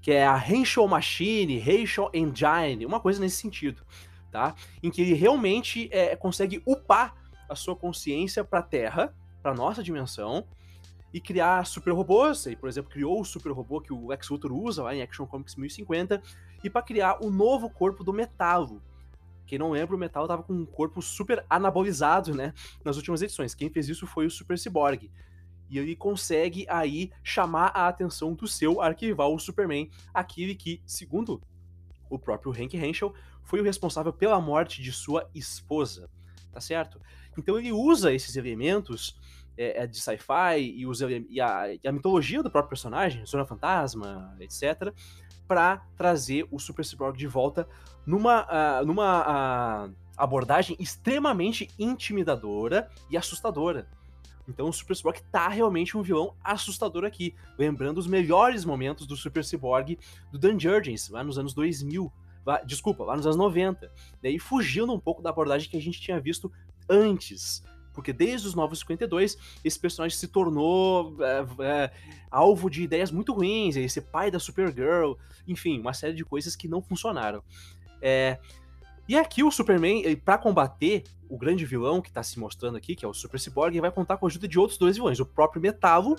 Que 0.00 0.12
é 0.12 0.26
a 0.26 0.36
Henshaw 0.36 0.88
Machine, 0.88 1.60
Henshaw 1.60 2.10
Engine, 2.12 2.86
uma 2.86 3.00
coisa 3.00 3.20
nesse 3.20 3.36
sentido. 3.36 3.84
Tá? 4.30 4.54
Em 4.82 4.90
que 4.90 5.02
ele 5.02 5.14
realmente 5.14 5.88
é, 5.92 6.16
consegue 6.16 6.62
upar 6.66 7.14
a 7.48 7.54
sua 7.54 7.76
consciência 7.76 8.42
para 8.42 8.60
a 8.60 8.62
Terra, 8.62 9.14
para 9.42 9.54
nossa 9.54 9.82
dimensão, 9.82 10.46
e 11.12 11.20
criar 11.20 11.66
super 11.66 11.92
robôs. 11.92 12.46
E, 12.46 12.56
por 12.56 12.68
exemplo, 12.68 12.90
criou 12.90 13.20
o 13.20 13.24
super 13.24 13.52
robô 13.52 13.80
que 13.80 13.92
o 13.92 14.08
Lex 14.08 14.28
Luthor 14.30 14.52
usa 14.52 14.82
lá 14.82 14.94
em 14.94 15.02
Action 15.02 15.26
Comics 15.26 15.54
1050, 15.56 16.22
e 16.64 16.70
para 16.70 16.82
criar 16.82 17.22
o 17.22 17.30
novo 17.30 17.68
corpo 17.68 18.02
do 18.02 18.12
Metalo, 18.12 18.82
quem 19.52 19.58
não 19.58 19.72
lembra, 19.72 19.94
o 19.94 19.98
Metal 19.98 20.26
tava 20.26 20.42
com 20.42 20.54
um 20.54 20.64
corpo 20.64 21.02
super 21.02 21.44
anabolizado, 21.50 22.34
né? 22.34 22.54
Nas 22.82 22.96
últimas 22.96 23.20
edições. 23.20 23.54
Quem 23.54 23.68
fez 23.68 23.86
isso 23.86 24.06
foi 24.06 24.24
o 24.24 24.30
Super 24.30 24.58
Cyborg. 24.58 25.10
E 25.68 25.78
ele 25.78 25.94
consegue 25.94 26.64
aí 26.70 27.12
chamar 27.22 27.66
a 27.74 27.86
atenção 27.86 28.32
do 28.32 28.48
seu 28.48 28.80
arquival, 28.80 29.34
o 29.34 29.38
Superman, 29.38 29.90
aquele 30.14 30.54
que, 30.54 30.80
segundo 30.86 31.38
o 32.08 32.18
próprio 32.18 32.50
Hank 32.50 32.74
Henshaw, 32.78 33.12
foi 33.44 33.60
o 33.60 33.62
responsável 33.62 34.10
pela 34.10 34.40
morte 34.40 34.80
de 34.80 34.90
sua 34.90 35.28
esposa, 35.34 36.08
tá 36.50 36.58
certo? 36.58 36.98
Então 37.36 37.58
ele 37.58 37.72
usa 37.72 38.10
esses 38.10 38.36
elementos 38.36 39.20
é, 39.54 39.86
de 39.86 40.00
sci-fi 40.00 40.60
e, 40.60 40.86
e, 41.28 41.40
a, 41.42 41.74
e 41.74 41.86
a 41.86 41.92
mitologia 41.92 42.42
do 42.42 42.50
próprio 42.50 42.70
personagem, 42.70 43.26
Zona 43.26 43.44
Fantasma, 43.44 44.34
etc., 44.40 44.94
para 45.46 45.82
trazer 45.96 46.46
o 46.50 46.58
Super 46.58 46.84
Cyborg 46.84 47.16
de 47.16 47.26
volta 47.26 47.68
numa, 48.06 48.42
uh, 48.44 48.86
numa 48.86 49.86
uh, 49.86 49.94
abordagem 50.16 50.76
extremamente 50.78 51.68
intimidadora 51.78 52.90
e 53.10 53.16
assustadora. 53.16 53.86
Então 54.48 54.68
o 54.68 54.72
Super 54.72 54.96
Cyborg 54.96 55.20
tá 55.30 55.48
realmente 55.48 55.96
um 55.96 56.02
vilão 56.02 56.34
assustador 56.42 57.04
aqui, 57.04 57.34
lembrando 57.58 57.98
os 57.98 58.06
melhores 58.06 58.64
momentos 58.64 59.06
do 59.06 59.16
Super 59.16 59.44
Cyborg 59.44 59.98
do 60.30 60.38
Dan 60.38 60.58
Jurgens, 60.58 61.08
lá 61.08 61.22
nos 61.22 61.38
anos 61.38 61.54
2000, 61.54 62.12
lá, 62.44 62.60
desculpa, 62.62 63.04
lá 63.04 63.16
nos 63.16 63.26
anos 63.26 63.36
90, 63.36 63.90
né, 64.22 64.30
e 64.30 64.38
fugindo 64.38 64.92
um 64.92 64.98
pouco 64.98 65.22
da 65.22 65.30
abordagem 65.30 65.70
que 65.70 65.76
a 65.76 65.80
gente 65.80 66.00
tinha 66.00 66.20
visto 66.20 66.52
antes. 66.88 67.62
Porque 67.92 68.12
desde 68.12 68.46
os 68.46 68.54
Novos 68.54 68.80
52, 68.80 69.36
esse 69.64 69.78
personagem 69.78 70.16
se 70.16 70.28
tornou 70.28 71.16
é, 71.20 71.46
é, 71.64 71.90
alvo 72.30 72.70
de 72.70 72.82
ideias 72.82 73.10
muito 73.10 73.32
ruins, 73.32 73.76
esse 73.76 74.00
pai 74.00 74.30
da 74.30 74.38
Supergirl, 74.38 75.14
enfim, 75.46 75.78
uma 75.80 75.92
série 75.92 76.14
de 76.14 76.24
coisas 76.24 76.56
que 76.56 76.68
não 76.68 76.82
funcionaram. 76.82 77.42
É, 78.00 78.38
e 79.08 79.16
aqui 79.16 79.42
o 79.42 79.50
Superman, 79.50 80.16
para 80.16 80.38
combater 80.38 81.04
o 81.28 81.36
grande 81.36 81.64
vilão 81.64 82.00
que 82.00 82.08
está 82.08 82.22
se 82.22 82.38
mostrando 82.38 82.76
aqui, 82.76 82.94
que 82.94 83.04
é 83.04 83.08
o 83.08 83.14
Super 83.14 83.40
Cyborg, 83.40 83.78
vai 83.80 83.90
contar 83.90 84.16
com 84.16 84.26
a 84.26 84.28
ajuda 84.28 84.46
de 84.46 84.58
outros 84.58 84.78
dois 84.78 84.96
vilões, 84.96 85.18
o 85.18 85.26
próprio 85.26 85.60
Metalo. 85.60 86.18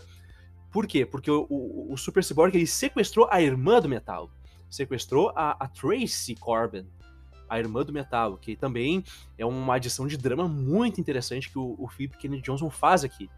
Por 0.72 0.88
quê? 0.88 1.06
Porque 1.06 1.30
o, 1.30 1.46
o, 1.50 1.94
o 1.94 1.98
Super 1.98 2.24
Cyborg 2.24 2.56
ele 2.56 2.68
sequestrou 2.68 3.28
a 3.30 3.42
irmã 3.42 3.80
do 3.80 3.88
Metalo. 3.88 4.32
Sequestrou 4.70 5.32
a, 5.36 5.52
a 5.64 5.68
Tracy 5.68 6.36
Corbin, 6.36 6.88
a 7.54 7.60
irmã 7.60 7.84
do 7.84 7.94
Metalo, 7.94 8.38
que 8.38 8.56
também 8.56 9.04
é 9.38 9.46
uma 9.46 9.76
adição 9.76 10.08
de 10.08 10.18
drama 10.18 10.48
muito 10.48 11.00
interessante 11.00 11.50
que 11.50 11.60
o, 11.60 11.76
o 11.78 11.88
Philip 11.88 12.18
Kennedy 12.18 12.42
Johnson 12.42 12.70
faz 12.70 13.04
aqui. 13.04 13.30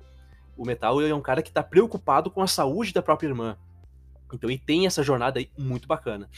O 0.58 0.66
Metalo 0.66 1.06
é 1.06 1.14
um 1.14 1.22
cara 1.22 1.42
que 1.42 1.50
está 1.50 1.62
preocupado 1.62 2.32
com 2.32 2.42
a 2.42 2.48
saúde 2.48 2.94
da 2.94 3.02
própria 3.02 3.28
irmã. 3.28 3.58
Então 4.34 4.50
ele 4.50 4.58
tem 4.58 4.86
essa 4.86 5.04
jornada 5.04 5.40
aí 5.40 5.50
muito 5.58 5.88
bacana. 5.88 6.30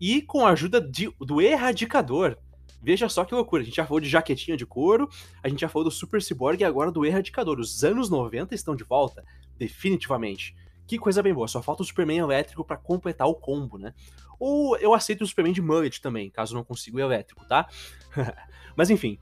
E 0.00 0.22
com 0.22 0.46
a 0.46 0.50
ajuda 0.50 0.80
de, 0.80 1.12
do 1.20 1.40
Erradicador, 1.40 2.36
Veja 2.82 3.08
só 3.08 3.24
que 3.24 3.34
loucura, 3.34 3.62
a 3.62 3.64
gente 3.64 3.74
já 3.74 3.84
falou 3.84 3.98
de 3.98 4.08
jaquetinha 4.08 4.56
de 4.56 4.64
couro, 4.64 5.08
a 5.42 5.48
gente 5.48 5.60
já 5.60 5.68
falou 5.68 5.82
do 5.82 5.90
Super 5.90 6.22
Cyborg 6.22 6.60
e 6.60 6.64
agora 6.64 6.92
do 6.92 7.04
Erradicador. 7.04 7.58
Os 7.58 7.82
anos 7.82 8.08
90 8.08 8.54
estão 8.54 8.76
de 8.76 8.84
volta, 8.84 9.24
definitivamente. 9.58 10.54
Que 10.86 10.98
coisa 10.98 11.22
bem 11.22 11.34
boa, 11.34 11.48
só 11.48 11.62
falta 11.62 11.82
o 11.82 11.86
Superman 11.86 12.18
elétrico 12.18 12.64
para 12.64 12.76
completar 12.76 13.26
o 13.26 13.34
combo, 13.34 13.78
né? 13.78 13.92
Ou 14.38 14.76
eu 14.78 14.94
aceito 14.94 15.22
o 15.22 15.26
Superman 15.26 15.52
de 15.52 15.62
mullet 15.62 16.00
também, 16.00 16.30
caso 16.30 16.54
não 16.54 16.62
consiga 16.62 16.98
o 16.98 17.00
elétrico, 17.00 17.44
tá? 17.46 17.68
Mas 18.76 18.90
enfim, 18.90 19.18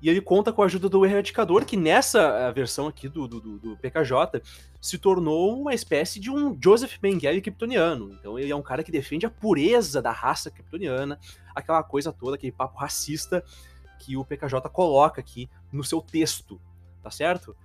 e 0.00 0.10
ele 0.10 0.20
conta 0.20 0.52
com 0.52 0.62
a 0.62 0.66
ajuda 0.66 0.88
do 0.88 1.04
Erradicador, 1.06 1.64
que 1.64 1.76
nessa 1.76 2.20
eh, 2.20 2.52
versão 2.52 2.86
aqui 2.86 3.08
do, 3.08 3.26
do, 3.26 3.40
do, 3.40 3.76
PKJ 3.78 4.42
se 4.80 4.98
tornou 4.98 5.58
uma 5.58 5.74
espécie 5.74 6.20
de 6.20 6.30
um 6.30 6.56
Joseph 6.62 6.98
Mengele 7.02 7.40
kryptoniano. 7.40 8.12
Então 8.12 8.38
ele 8.38 8.52
é 8.52 8.56
um 8.56 8.62
cara 8.62 8.82
que 8.84 8.92
defende 8.92 9.24
a 9.24 9.30
pureza 9.30 10.02
da 10.02 10.12
raça 10.12 10.50
kryptoniana, 10.50 11.18
aquela 11.54 11.82
coisa 11.82 12.12
toda, 12.12 12.36
aquele 12.36 12.52
papo 12.52 12.78
racista 12.78 13.42
que 13.98 14.16
o 14.16 14.24
PKJ 14.24 14.60
coloca 14.70 15.20
aqui 15.20 15.48
no 15.72 15.82
seu 15.82 16.02
texto, 16.02 16.60
tá 17.02 17.10
certo? 17.10 17.56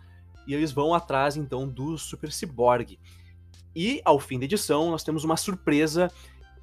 E 0.48 0.54
eles 0.54 0.72
vão 0.72 0.94
atrás 0.94 1.36
então 1.36 1.68
do 1.68 1.98
Super 1.98 2.32
Cyborg. 2.32 2.98
E 3.76 4.02
ao 4.04 4.20
fim 4.20 4.40
da 4.40 4.46
edição 4.46 4.92
nós 4.92 5.04
temos 5.04 5.24
uma 5.24 5.38
surpresa 5.38 6.12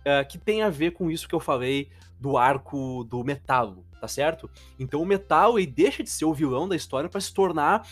uh, 0.01 0.29
que 0.29 0.39
tem 0.39 0.63
a 0.63 0.71
ver 0.71 0.93
com 0.93 1.11
isso 1.11 1.29
que 1.29 1.35
eu 1.35 1.41
falei 1.41 1.89
do 2.21 2.37
arco 2.37 3.05
do 3.05 3.23
Metalo, 3.23 3.85
tá 4.01 4.09
certo? 4.09 4.51
Então 4.79 5.01
o 5.01 5.07
Metal 5.07 5.59
ele 5.59 5.67
deixa 5.67 6.03
de 6.03 6.11
ser 6.11 6.25
o 6.25 6.35
vilão 6.35 6.69
da 6.69 6.77
história 6.77 7.09
para 7.09 7.21
se 7.21 7.33
tornar 7.33 7.87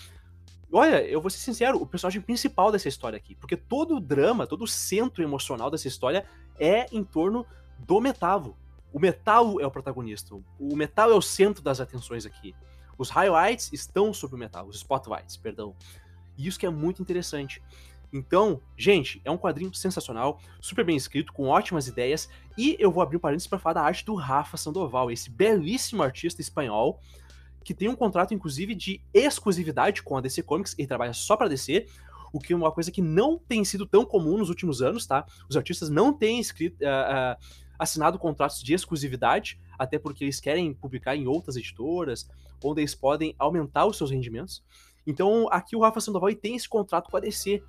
Olha, 0.72 1.00
eu 1.06 1.20
vou 1.20 1.30
ser 1.30 1.38
sincero, 1.38 1.80
o 1.80 1.86
personagem 1.86 2.20
principal 2.20 2.72
dessa 2.72 2.88
história 2.88 3.16
aqui, 3.16 3.36
porque 3.36 3.56
todo 3.56 3.96
o 3.96 4.00
drama, 4.00 4.46
todo 4.46 4.62
o 4.62 4.66
centro 4.66 5.22
emocional 5.22 5.70
dessa 5.70 5.86
história 5.86 6.26
é 6.58 6.86
em 6.92 7.04
torno 7.04 7.46
do 7.78 8.00
Metalo. 8.00 8.56
O 8.92 8.98
Metal 8.98 9.60
é 9.60 9.66
o 9.66 9.70
protagonista. 9.70 10.34
O 10.58 10.74
Metal 10.74 11.10
é 11.10 11.14
o 11.14 11.22
centro 11.22 11.62
das 11.62 11.80
atenções 11.80 12.26
aqui. 12.26 12.54
Os 12.98 13.10
highlights 13.10 13.70
estão 13.72 14.12
sobre 14.12 14.36
o 14.36 14.38
Metal, 14.38 14.66
os 14.66 14.76
spotlights, 14.76 15.36
perdão. 15.36 15.74
E 16.36 16.46
isso 16.46 16.58
que 16.58 16.66
é 16.66 16.70
muito 16.70 17.00
interessante. 17.00 17.62
Então, 18.12 18.60
gente, 18.76 19.20
é 19.24 19.30
um 19.30 19.36
quadrinho 19.36 19.72
sensacional, 19.74 20.40
super 20.60 20.84
bem 20.84 20.96
escrito, 20.96 21.32
com 21.32 21.48
ótimas 21.48 21.88
ideias, 21.88 22.28
e 22.56 22.76
eu 22.78 22.90
vou 22.90 23.02
abrir 23.02 23.16
um 23.16 23.20
parênteses 23.20 23.48
para 23.48 23.58
falar 23.58 23.74
da 23.74 23.82
arte 23.82 24.04
do 24.04 24.14
Rafa 24.14 24.56
Sandoval, 24.56 25.10
esse 25.10 25.30
belíssimo 25.30 26.02
artista 26.02 26.40
espanhol, 26.40 27.00
que 27.64 27.74
tem 27.74 27.88
um 27.88 27.96
contrato, 27.96 28.32
inclusive, 28.32 28.74
de 28.74 29.00
exclusividade 29.12 30.02
com 30.02 30.16
a 30.16 30.20
DC 30.20 30.42
Comics, 30.42 30.74
ele 30.78 30.86
trabalha 30.86 31.12
só 31.12 31.36
para 31.36 31.48
DC, 31.48 31.86
o 32.32 32.38
que 32.38 32.52
é 32.52 32.56
uma 32.56 32.70
coisa 32.70 32.92
que 32.92 33.02
não 33.02 33.38
tem 33.38 33.64
sido 33.64 33.86
tão 33.86 34.04
comum 34.04 34.38
nos 34.38 34.48
últimos 34.48 34.82
anos, 34.82 35.06
tá? 35.06 35.26
Os 35.48 35.56
artistas 35.56 35.88
não 35.88 36.12
têm 36.12 36.38
escrito, 36.38 36.80
uh, 36.82 37.34
uh, 37.34 37.66
assinado 37.78 38.18
contratos 38.18 38.62
de 38.62 38.72
exclusividade, 38.72 39.58
até 39.78 39.98
porque 39.98 40.24
eles 40.24 40.40
querem 40.40 40.72
publicar 40.74 41.16
em 41.16 41.26
outras 41.26 41.56
editoras, 41.56 42.28
onde 42.62 42.80
eles 42.80 42.94
podem 42.94 43.34
aumentar 43.38 43.86
os 43.86 43.96
seus 43.96 44.10
rendimentos. 44.10 44.62
Então, 45.06 45.48
aqui 45.50 45.76
o 45.76 45.80
Rafa 45.80 46.00
Sandoval 46.00 46.34
tem 46.34 46.56
esse 46.56 46.68
contrato 46.68 47.10
com 47.10 47.16
a 47.16 47.20
DC, 47.20 47.62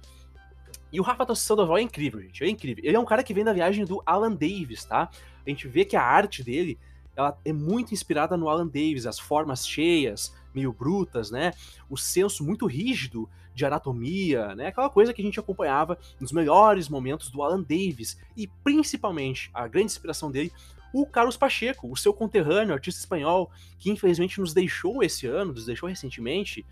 e 0.92 1.00
o 1.00 1.04
Rafa 1.04 1.36
Sandoval 1.36 1.78
é 1.78 1.82
incrível, 1.82 2.22
gente. 2.22 2.44
É 2.44 2.50
incrível. 2.50 2.84
Ele 2.86 2.96
é 2.96 3.00
um 3.00 3.06
cara 3.06 3.24
que 3.24 3.34
vem 3.34 3.44
da 3.44 3.54
viagem 3.54 3.86
do 3.86 4.02
Alan 4.06 4.32
Davis, 4.32 4.86
tá? 4.86 5.10
A 5.46 5.50
gente 5.50 5.68
vê 5.68 5.86
que 5.86 5.96
a 5.96 6.02
arte 6.02 6.44
dele 6.44 6.78
ela 7.16 7.38
é 7.44 7.52
muito 7.52 7.94
inspirada 7.94 8.38
no 8.38 8.48
Alan 8.48 8.68
Davis, 8.68 9.08
as 9.08 9.20
formas 9.20 9.68
cheias, 9.68 10.36
meio 10.54 10.72
brutas, 10.72 11.32
né? 11.32 11.52
O 11.90 11.98
senso 11.98 12.46
muito 12.46 12.68
rígido 12.68 13.28
de 13.56 13.66
anatomia, 13.66 14.54
né? 14.54 14.68
Aquela 14.68 14.90
coisa 14.90 15.12
que 15.12 15.22
a 15.22 15.26
gente 15.26 15.40
acompanhava 15.40 15.98
nos 16.20 16.32
melhores 16.32 16.88
momentos 16.88 17.32
do 17.32 17.42
Alan 17.42 17.62
Davis. 17.62 18.20
E 18.36 18.48
principalmente, 18.64 19.50
a 19.52 19.68
grande 19.68 19.88
inspiração 19.88 20.30
dele, 20.30 20.52
o 20.94 21.08
Carlos 21.08 21.36
Pacheco, 21.36 21.92
o 21.92 21.98
seu 21.98 22.14
conterrâneo, 22.14 22.74
artista 22.74 23.00
espanhol, 23.00 23.52
que 23.80 23.90
infelizmente 23.90 24.40
nos 24.40 24.54
deixou 24.54 25.04
esse 25.04 25.26
ano, 25.26 25.54
nos 25.54 25.66
deixou 25.66 25.90
recentemente, 25.90 26.64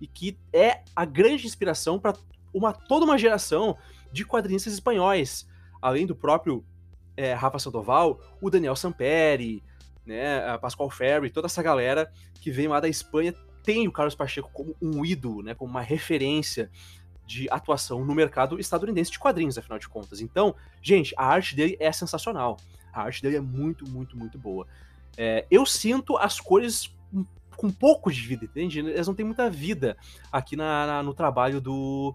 e 0.00 0.06
que 0.06 0.38
é 0.52 0.82
a 0.96 1.04
grande 1.04 1.46
inspiração 1.46 1.98
para 1.98 2.16
uma, 2.52 2.72
toda 2.72 3.04
uma 3.04 3.18
geração 3.18 3.76
de 4.12 4.24
quadrinistas 4.24 4.72
espanhóis, 4.72 5.48
além 5.80 6.06
do 6.06 6.14
próprio 6.14 6.64
é, 7.16 7.32
Rafa 7.32 7.58
Sandoval, 7.58 8.20
o 8.40 8.50
Daniel 8.50 8.76
Samperi, 8.76 9.62
né, 10.04 10.48
a 10.48 10.58
Pascal 10.58 10.90
Ferry, 10.90 11.30
toda 11.30 11.46
essa 11.46 11.62
galera 11.62 12.12
que 12.40 12.50
vem 12.50 12.68
lá 12.68 12.80
da 12.80 12.88
Espanha 12.88 13.34
tem 13.62 13.86
o 13.86 13.92
Carlos 13.92 14.14
Pacheco 14.14 14.50
como 14.52 14.74
um 14.82 15.04
ídolo, 15.04 15.42
né, 15.42 15.54
como 15.54 15.70
uma 15.70 15.80
referência 15.80 16.70
de 17.24 17.48
atuação 17.50 18.04
no 18.04 18.14
mercado 18.14 18.58
estadunidense 18.58 19.10
de 19.10 19.18
quadrinhos, 19.18 19.56
afinal 19.56 19.78
de 19.78 19.88
contas. 19.88 20.20
Então, 20.20 20.54
gente, 20.82 21.14
a 21.16 21.24
arte 21.24 21.54
dele 21.54 21.76
é 21.78 21.90
sensacional. 21.92 22.56
A 22.92 23.02
arte 23.02 23.22
dele 23.22 23.36
é 23.36 23.40
muito, 23.40 23.88
muito, 23.88 24.16
muito 24.16 24.36
boa. 24.38 24.66
É, 25.16 25.46
eu 25.50 25.64
sinto 25.64 26.16
as 26.16 26.40
cores 26.40 26.94
com 27.56 27.70
pouco 27.70 28.10
de 28.10 28.20
vida, 28.20 28.44
entende? 28.44 28.80
Elas 28.80 29.06
não 29.06 29.14
têm 29.14 29.24
muita 29.24 29.48
vida 29.48 29.96
aqui 30.32 30.56
na, 30.56 30.86
na 30.86 31.02
no 31.02 31.14
trabalho 31.14 31.60
do, 31.60 32.14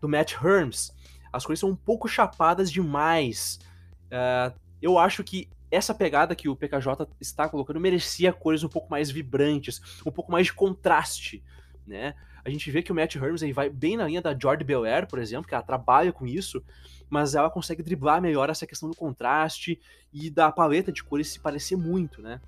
do 0.00 0.08
Matt 0.08 0.34
Herms, 0.34 0.92
as 1.32 1.44
coisas 1.44 1.60
são 1.60 1.70
um 1.70 1.76
pouco 1.76 2.08
chapadas 2.08 2.70
demais. 2.70 3.60
Uh, 4.06 4.58
eu 4.80 4.98
acho 4.98 5.22
que 5.22 5.48
essa 5.70 5.94
pegada 5.94 6.34
que 6.34 6.48
o 6.48 6.56
PKJ 6.56 7.06
está 7.20 7.48
colocando 7.48 7.78
merecia 7.78 8.32
cores 8.32 8.64
um 8.64 8.68
pouco 8.68 8.90
mais 8.90 9.10
vibrantes, 9.10 9.80
um 10.04 10.10
pouco 10.10 10.32
mais 10.32 10.46
de 10.46 10.52
contraste, 10.52 11.42
né? 11.86 12.14
A 12.44 12.50
gente 12.50 12.70
vê 12.70 12.82
que 12.82 12.90
o 12.90 12.94
Matt 12.94 13.14
Herms 13.16 13.42
aí 13.42 13.52
vai 13.52 13.68
bem 13.68 13.96
na 13.96 14.06
linha 14.06 14.22
da 14.22 14.36
Jordi 14.36 14.64
Belair, 14.64 15.06
por 15.06 15.18
exemplo, 15.18 15.46
que 15.46 15.54
ela 15.54 15.62
trabalha 15.62 16.12
com 16.12 16.26
isso, 16.26 16.64
mas 17.08 17.34
ela 17.34 17.50
consegue 17.50 17.82
driblar 17.82 18.20
melhor 18.20 18.48
essa 18.48 18.66
questão 18.66 18.88
do 18.88 18.96
contraste 18.96 19.78
e 20.12 20.30
da 20.30 20.50
paleta 20.50 20.90
de 20.90 21.04
cores 21.04 21.28
se 21.28 21.38
parecer 21.38 21.76
muito, 21.76 22.22
né? 22.22 22.40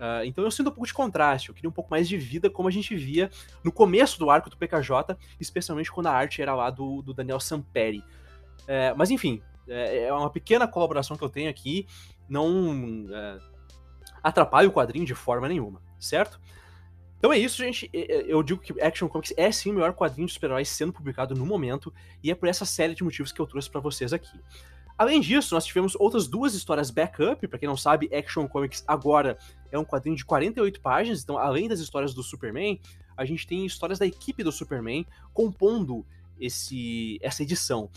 Uh, 0.00 0.24
então 0.24 0.42
eu 0.42 0.50
sinto 0.50 0.68
um 0.68 0.72
pouco 0.72 0.86
de 0.86 0.94
contraste, 0.94 1.50
eu 1.50 1.54
queria 1.54 1.68
um 1.68 1.72
pouco 1.72 1.90
mais 1.90 2.08
de 2.08 2.16
vida, 2.16 2.48
como 2.48 2.66
a 2.66 2.70
gente 2.70 2.96
via 2.96 3.30
no 3.62 3.70
começo 3.70 4.18
do 4.18 4.30
arco 4.30 4.48
do 4.48 4.56
PKJ, 4.56 5.14
especialmente 5.38 5.92
quando 5.92 6.06
a 6.06 6.12
arte 6.12 6.40
era 6.40 6.54
lá 6.54 6.70
do, 6.70 7.02
do 7.02 7.12
Daniel 7.12 7.38
Samperi. 7.38 8.02
É, 8.66 8.94
mas 8.94 9.10
enfim, 9.10 9.42
é, 9.68 10.04
é, 10.04 10.12
uma 10.12 10.30
pequena 10.30 10.66
colaboração 10.66 11.18
que 11.18 11.22
eu 11.22 11.28
tenho 11.28 11.50
aqui, 11.50 11.86
não 12.26 13.06
é, 13.12 13.38
atrapalha 14.22 14.68
o 14.68 14.72
quadrinho 14.72 15.04
de 15.04 15.14
forma 15.14 15.46
nenhuma, 15.46 15.82
certo? 15.98 16.40
Então 17.18 17.30
é 17.30 17.38
isso, 17.38 17.58
gente. 17.58 17.90
Eu 17.92 18.42
digo 18.42 18.58
que 18.58 18.80
Action 18.80 19.06
Comics 19.06 19.34
é 19.36 19.52
sim 19.52 19.70
o 19.70 19.74
melhor 19.74 19.92
quadrinho 19.92 20.26
de 20.26 20.32
super-heróis 20.32 20.70
sendo 20.70 20.94
publicado 20.94 21.34
no 21.34 21.44
momento, 21.44 21.92
e 22.22 22.30
é 22.30 22.34
por 22.34 22.48
essa 22.48 22.64
série 22.64 22.94
de 22.94 23.04
motivos 23.04 23.30
que 23.30 23.38
eu 23.38 23.46
trouxe 23.46 23.68
para 23.68 23.78
vocês 23.78 24.14
aqui. 24.14 24.40
Além 25.00 25.18
disso, 25.18 25.54
nós 25.54 25.64
tivemos 25.64 25.96
outras 25.98 26.28
duas 26.28 26.52
histórias 26.52 26.90
backup. 26.90 27.48
Para 27.48 27.58
quem 27.58 27.66
não 27.66 27.74
sabe, 27.74 28.14
Action 28.14 28.46
Comics 28.46 28.84
agora 28.86 29.38
é 29.72 29.78
um 29.78 29.84
quadrinho 29.84 30.14
de 30.14 30.26
48 30.26 30.78
páginas. 30.82 31.22
Então, 31.22 31.38
além 31.38 31.66
das 31.68 31.80
histórias 31.80 32.12
do 32.12 32.22
Superman, 32.22 32.78
a 33.16 33.24
gente 33.24 33.46
tem 33.46 33.64
histórias 33.64 33.98
da 33.98 34.04
equipe 34.04 34.44
do 34.44 34.52
Superman 34.52 35.06
compondo 35.32 36.04
esse, 36.38 37.18
essa 37.22 37.42
edição. 37.42 37.88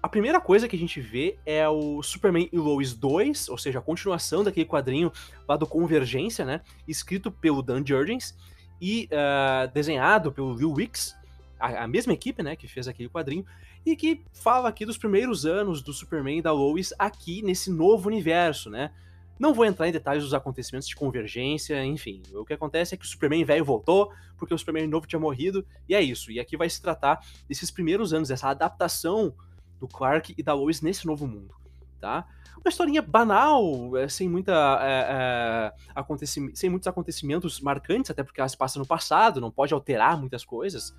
A 0.00 0.08
primeira 0.08 0.40
coisa 0.40 0.68
que 0.68 0.76
a 0.76 0.78
gente 0.78 1.00
vê 1.00 1.36
é 1.44 1.68
o 1.68 2.00
Superman 2.00 2.48
e 2.52 2.58
Lois 2.58 2.94
2, 2.94 3.48
ou 3.48 3.58
seja, 3.58 3.80
a 3.80 3.82
continuação 3.82 4.44
daquele 4.44 4.66
quadrinho 4.66 5.10
lá 5.48 5.56
do 5.56 5.66
Convergência, 5.66 6.44
né? 6.44 6.60
Escrito 6.86 7.32
pelo 7.32 7.60
Dan 7.60 7.84
Jurgens 7.84 8.36
e 8.80 9.08
uh, 9.10 9.68
desenhado 9.74 10.30
pelo 10.30 10.54
Will 10.54 10.74
Wicks, 10.74 11.12
a, 11.60 11.84
a, 11.84 11.88
mesma 11.88 12.12
equipe, 12.12 12.42
né, 12.42 12.56
que 12.56 12.66
fez 12.66 12.88
aquele 12.88 13.08
quadrinho, 13.08 13.44
e 13.84 13.94
que 13.94 14.22
fala 14.32 14.68
aqui 14.68 14.86
dos 14.86 14.98
primeiros 14.98 15.44
anos 15.44 15.82
do 15.82 15.92
Superman 15.92 16.38
e 16.38 16.42
da 16.42 16.52
Lois 16.52 16.92
aqui 16.98 17.42
nesse 17.42 17.70
novo 17.70 18.08
universo, 18.08 18.70
né? 18.70 18.90
Não 19.38 19.54
vou 19.54 19.64
entrar 19.64 19.88
em 19.88 19.92
detalhes 19.92 20.22
dos 20.22 20.34
acontecimentos 20.34 20.86
de 20.86 20.94
convergência, 20.94 21.82
enfim. 21.82 22.22
O 22.34 22.44
que 22.44 22.52
acontece 22.52 22.94
é 22.94 22.98
que 22.98 23.04
o 23.04 23.08
Superman 23.08 23.42
velho 23.42 23.64
voltou, 23.64 24.12
porque 24.36 24.52
o 24.52 24.58
Superman 24.58 24.86
novo 24.86 25.06
tinha 25.06 25.18
morrido, 25.18 25.66
e 25.88 25.94
é 25.94 26.02
isso. 26.02 26.30
E 26.30 26.38
aqui 26.38 26.58
vai 26.58 26.68
se 26.68 26.82
tratar 26.82 27.24
desses 27.48 27.70
primeiros 27.70 28.12
anos, 28.12 28.28
dessa 28.28 28.48
adaptação 28.48 29.34
do 29.78 29.88
Clark 29.88 30.34
e 30.36 30.42
da 30.42 30.52
Lois 30.52 30.82
nesse 30.82 31.06
novo 31.06 31.26
mundo, 31.26 31.54
tá? 31.98 32.26
Uma 32.62 32.68
historinha 32.68 33.00
banal, 33.00 33.96
é, 33.96 34.06
sem, 34.06 34.28
muita, 34.28 34.52
é, 34.82 35.72
é, 35.96 36.52
sem 36.52 36.68
muitos 36.68 36.86
acontecimentos 36.86 37.58
marcantes, 37.60 38.10
até 38.10 38.22
porque 38.22 38.38
ela 38.38 38.48
se 38.48 38.56
passa 38.56 38.78
no 38.78 38.86
passado, 38.86 39.40
não 39.40 39.50
pode 39.50 39.72
alterar 39.72 40.18
muitas 40.18 40.44
coisas. 40.44 40.94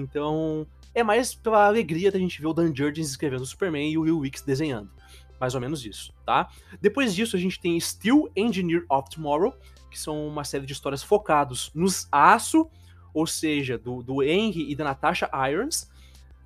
Então, 0.00 0.66
é 0.94 1.02
mais 1.02 1.34
pela 1.34 1.66
alegria 1.66 2.10
da 2.10 2.18
gente 2.18 2.40
ver 2.40 2.46
o 2.46 2.52
Dan 2.52 2.74
Jurgens 2.74 3.10
escrevendo 3.10 3.42
o 3.42 3.46
Superman 3.46 3.90
e 3.90 3.98
o 3.98 4.02
Will 4.02 4.18
Wicks 4.20 4.42
desenhando. 4.42 4.90
Mais 5.38 5.54
ou 5.54 5.60
menos 5.60 5.84
isso, 5.84 6.12
tá? 6.24 6.48
Depois 6.80 7.14
disso, 7.14 7.36
a 7.36 7.38
gente 7.38 7.60
tem 7.60 7.78
Steel 7.78 8.30
Engineer 8.34 8.84
of 8.88 9.10
Tomorrow, 9.10 9.54
que 9.90 9.98
são 9.98 10.26
uma 10.26 10.44
série 10.44 10.64
de 10.64 10.72
histórias 10.72 11.02
focados 11.02 11.70
nos 11.74 12.08
aço, 12.10 12.68
ou 13.12 13.26
seja, 13.26 13.76
do, 13.76 14.02
do 14.02 14.22
Henry 14.22 14.70
e 14.70 14.74
da 14.74 14.84
Natasha 14.84 15.28
Irons, 15.50 15.90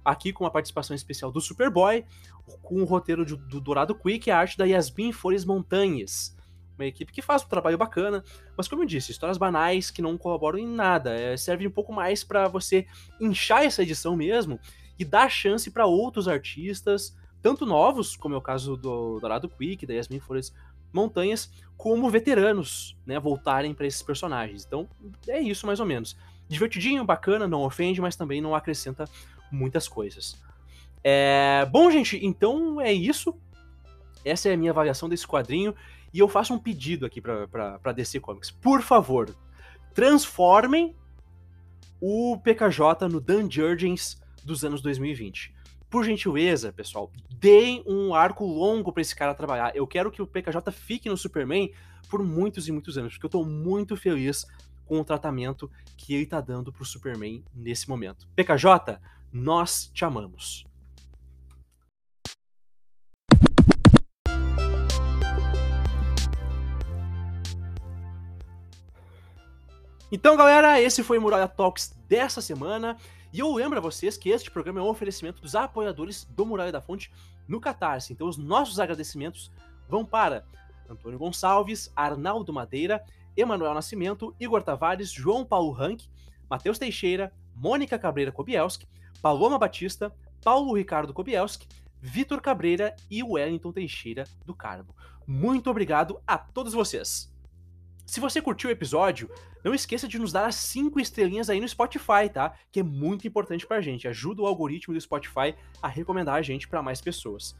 aqui 0.04 0.32
com 0.32 0.44
uma 0.44 0.50
participação 0.50 0.94
especial 0.94 1.30
do 1.30 1.40
Superboy, 1.40 2.04
com 2.62 2.82
o 2.82 2.84
roteiro 2.84 3.24
de, 3.24 3.36
do 3.36 3.60
Dourado 3.60 3.94
Quick 3.94 4.28
e 4.28 4.32
a 4.32 4.38
arte 4.38 4.58
da 4.58 4.64
Yasmin 4.64 5.12
Flores 5.12 5.44
Montanhas. 5.44 6.36
Uma 6.80 6.86
equipe 6.86 7.12
que 7.12 7.20
faz 7.20 7.44
um 7.44 7.48
trabalho 7.48 7.76
bacana, 7.76 8.24
mas 8.56 8.66
como 8.66 8.82
eu 8.82 8.86
disse, 8.86 9.10
histórias 9.10 9.36
banais 9.36 9.90
que 9.90 10.00
não 10.00 10.16
colaboram 10.16 10.58
em 10.58 10.66
nada. 10.66 11.14
É, 11.14 11.36
serve 11.36 11.66
um 11.66 11.70
pouco 11.70 11.92
mais 11.92 12.24
para 12.24 12.48
você 12.48 12.86
inchar 13.20 13.62
essa 13.62 13.82
edição 13.82 14.16
mesmo 14.16 14.58
e 14.98 15.04
dar 15.04 15.30
chance 15.30 15.70
para 15.70 15.84
outros 15.84 16.26
artistas, 16.26 17.14
tanto 17.42 17.66
novos, 17.66 18.16
como 18.16 18.34
é 18.34 18.38
o 18.38 18.40
caso 18.40 18.78
do 18.78 19.20
Dourado 19.20 19.46
Quick, 19.46 19.84
da 19.84 19.92
Yasmin 19.92 20.20
Flores 20.20 20.54
Montanhas, 20.90 21.50
como 21.76 22.08
veteranos, 22.08 22.96
né, 23.04 23.20
voltarem 23.20 23.74
para 23.74 23.86
esses 23.86 24.02
personagens. 24.02 24.64
Então, 24.64 24.88
é 25.28 25.38
isso 25.38 25.66
mais 25.66 25.80
ou 25.80 25.86
menos. 25.86 26.16
Divertidinho, 26.48 27.04
bacana, 27.04 27.46
não 27.46 27.62
ofende, 27.62 28.00
mas 28.00 28.16
também 28.16 28.40
não 28.40 28.54
acrescenta 28.54 29.04
muitas 29.52 29.86
coisas. 29.86 30.34
É... 31.04 31.68
Bom, 31.70 31.90
gente, 31.90 32.18
então 32.24 32.80
é 32.80 32.90
isso. 32.90 33.34
Essa 34.24 34.48
é 34.48 34.54
a 34.54 34.56
minha 34.56 34.70
avaliação 34.70 35.10
desse 35.10 35.26
quadrinho. 35.26 35.74
E 36.12 36.18
eu 36.18 36.28
faço 36.28 36.54
um 36.54 36.58
pedido 36.58 37.06
aqui 37.06 37.20
para 37.20 37.92
DC 37.94 38.20
Comics. 38.20 38.50
Por 38.50 38.82
favor, 38.82 39.34
transformem 39.94 40.94
o 42.00 42.38
PKJ 42.38 43.08
no 43.08 43.20
Dan 43.20 43.50
Jurgens 43.50 44.20
dos 44.44 44.64
anos 44.64 44.80
2020 44.80 45.60
por 45.90 46.04
gentileza, 46.04 46.72
pessoal, 46.72 47.10
deem 47.28 47.82
um 47.84 48.14
arco 48.14 48.46
longo 48.46 48.92
para 48.92 49.02
esse 49.02 49.14
cara 49.14 49.34
trabalhar. 49.34 49.74
Eu 49.74 49.86
quero 49.86 50.10
que 50.10 50.22
o 50.22 50.26
PKJ 50.26 50.70
fique 50.70 51.10
no 51.10 51.16
Superman 51.16 51.72
por 52.08 52.22
muitos 52.22 52.68
e 52.68 52.72
muitos 52.72 52.96
anos, 52.96 53.14
porque 53.14 53.26
eu 53.26 53.30
tô 53.30 53.44
muito 53.44 53.96
feliz 53.96 54.46
com 54.86 55.00
o 55.00 55.04
tratamento 55.04 55.68
que 55.96 56.14
ele 56.14 56.26
tá 56.26 56.40
dando 56.40 56.72
pro 56.72 56.84
Superman 56.84 57.42
nesse 57.52 57.88
momento. 57.88 58.28
PKJ, 58.36 59.00
nós 59.32 59.90
te 59.92 60.04
amamos. 60.04 60.64
Então, 70.12 70.36
galera, 70.36 70.80
esse 70.80 71.04
foi 71.04 71.18
o 71.18 71.20
Muralha 71.20 71.46
Talks 71.46 71.94
dessa 72.08 72.40
semana. 72.40 72.96
E 73.32 73.38
eu 73.38 73.54
lembro 73.54 73.78
a 73.78 73.80
vocês 73.80 74.16
que 74.16 74.28
este 74.28 74.50
programa 74.50 74.80
é 74.80 74.82
um 74.82 74.88
oferecimento 74.88 75.40
dos 75.40 75.54
apoiadores 75.54 76.24
do 76.24 76.44
Muralha 76.44 76.72
da 76.72 76.80
Fonte 76.80 77.12
no 77.46 77.60
Catarse. 77.60 78.12
Então, 78.12 78.26
os 78.26 78.36
nossos 78.36 78.80
agradecimentos 78.80 79.52
vão 79.88 80.04
para 80.04 80.44
Antônio 80.88 81.16
Gonçalves, 81.16 81.92
Arnaldo 81.94 82.52
Madeira, 82.52 83.04
Emanuel 83.36 83.72
Nascimento, 83.72 84.34
Igor 84.40 84.62
Tavares, 84.64 85.12
João 85.12 85.44
Paulo 85.44 85.70
Rank, 85.70 86.02
Matheus 86.50 86.76
Teixeira, 86.76 87.32
Mônica 87.54 87.96
Cabreira 87.96 88.32
Kobielski, 88.32 88.88
Paloma 89.22 89.58
Batista, 89.58 90.12
Paulo 90.42 90.74
Ricardo 90.74 91.14
Kobielski, 91.14 91.68
Vitor 92.00 92.40
Cabreira 92.40 92.96
e 93.08 93.22
Wellington 93.22 93.70
Teixeira 93.70 94.24
do 94.44 94.54
Carmo. 94.54 94.92
Muito 95.24 95.70
obrigado 95.70 96.20
a 96.26 96.36
todos 96.36 96.72
vocês! 96.72 97.29
Se 98.10 98.18
você 98.18 98.42
curtiu 98.42 98.68
o 98.68 98.72
episódio, 98.72 99.30
não 99.62 99.72
esqueça 99.72 100.08
de 100.08 100.18
nos 100.18 100.32
dar 100.32 100.46
as 100.46 100.56
5 100.56 100.98
estrelinhas 100.98 101.48
aí 101.48 101.60
no 101.60 101.68
Spotify, 101.68 102.28
tá? 102.28 102.52
Que 102.72 102.80
é 102.80 102.82
muito 102.82 103.24
importante 103.24 103.64
pra 103.64 103.80
gente. 103.80 104.08
Ajuda 104.08 104.42
o 104.42 104.46
algoritmo 104.46 104.92
do 104.92 105.00
Spotify 105.00 105.54
a 105.80 105.86
recomendar 105.86 106.34
a 106.34 106.42
gente 106.42 106.66
para 106.66 106.82
mais 106.82 107.00
pessoas. 107.00 107.56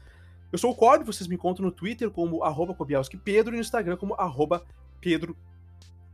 Eu 0.51 0.57
sou 0.57 0.71
o 0.71 0.75
Kobe, 0.75 1.05
vocês 1.05 1.25
me 1.29 1.35
encontram 1.35 1.65
no 1.65 1.71
Twitter 1.71 2.11
como 2.11 2.43
arroba 2.43 2.75
Pedro 3.23 3.53
e 3.53 3.55
no 3.55 3.61
Instagram 3.61 3.95
como 3.95 4.13
arroba 4.15 4.65
Pedro 4.99 5.37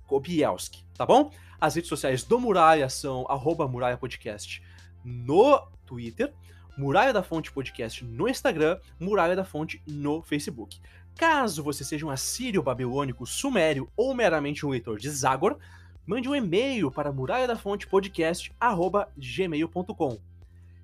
Kobielski, 0.05 0.85
tá 0.95 1.03
bom? 1.03 1.31
As 1.59 1.73
redes 1.73 1.89
sociais 1.89 2.21
do 2.21 2.39
Muralha 2.39 2.89
são 2.89 3.25
arroba 3.27 3.67
Muralha 3.67 3.97
Podcast 3.97 4.61
no 5.03 5.67
Twitter, 5.83 6.31
Muralha 6.77 7.11
da 7.11 7.23
Fonte 7.23 7.51
Podcast 7.51 8.05
no 8.05 8.29
Instagram, 8.29 8.79
Muralha 8.99 9.35
da 9.35 9.43
Fonte 9.43 9.81
no 9.87 10.21
Facebook. 10.21 10.79
Caso 11.17 11.63
você 11.63 11.83
seja 11.83 12.05
um 12.05 12.11
assírio 12.11 12.61
babilônico, 12.61 13.25
sumério 13.25 13.89
ou 13.97 14.13
meramente 14.13 14.63
um 14.65 14.69
leitor 14.69 14.99
de 14.99 15.09
Zagor, 15.09 15.57
mande 16.05 16.29
um 16.29 16.35
e-mail 16.35 16.91
para 16.91 17.11
muralha 17.11 17.47
da 17.47 17.55
fonte 17.55 17.87
podcast@gmail.com. 17.87 20.19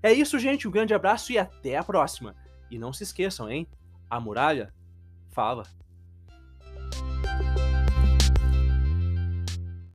É 0.01 0.11
isso, 0.11 0.39
gente, 0.39 0.67
um 0.67 0.71
grande 0.71 0.91
abraço 0.93 1.31
e 1.31 1.37
até 1.37 1.77
a 1.77 1.83
próxima. 1.83 2.35
E 2.69 2.77
não 2.79 2.91
se 2.91 3.03
esqueçam, 3.03 3.49
hein? 3.49 3.65
A 4.09 4.19
muralha 4.19 4.73
fala. 5.31 5.65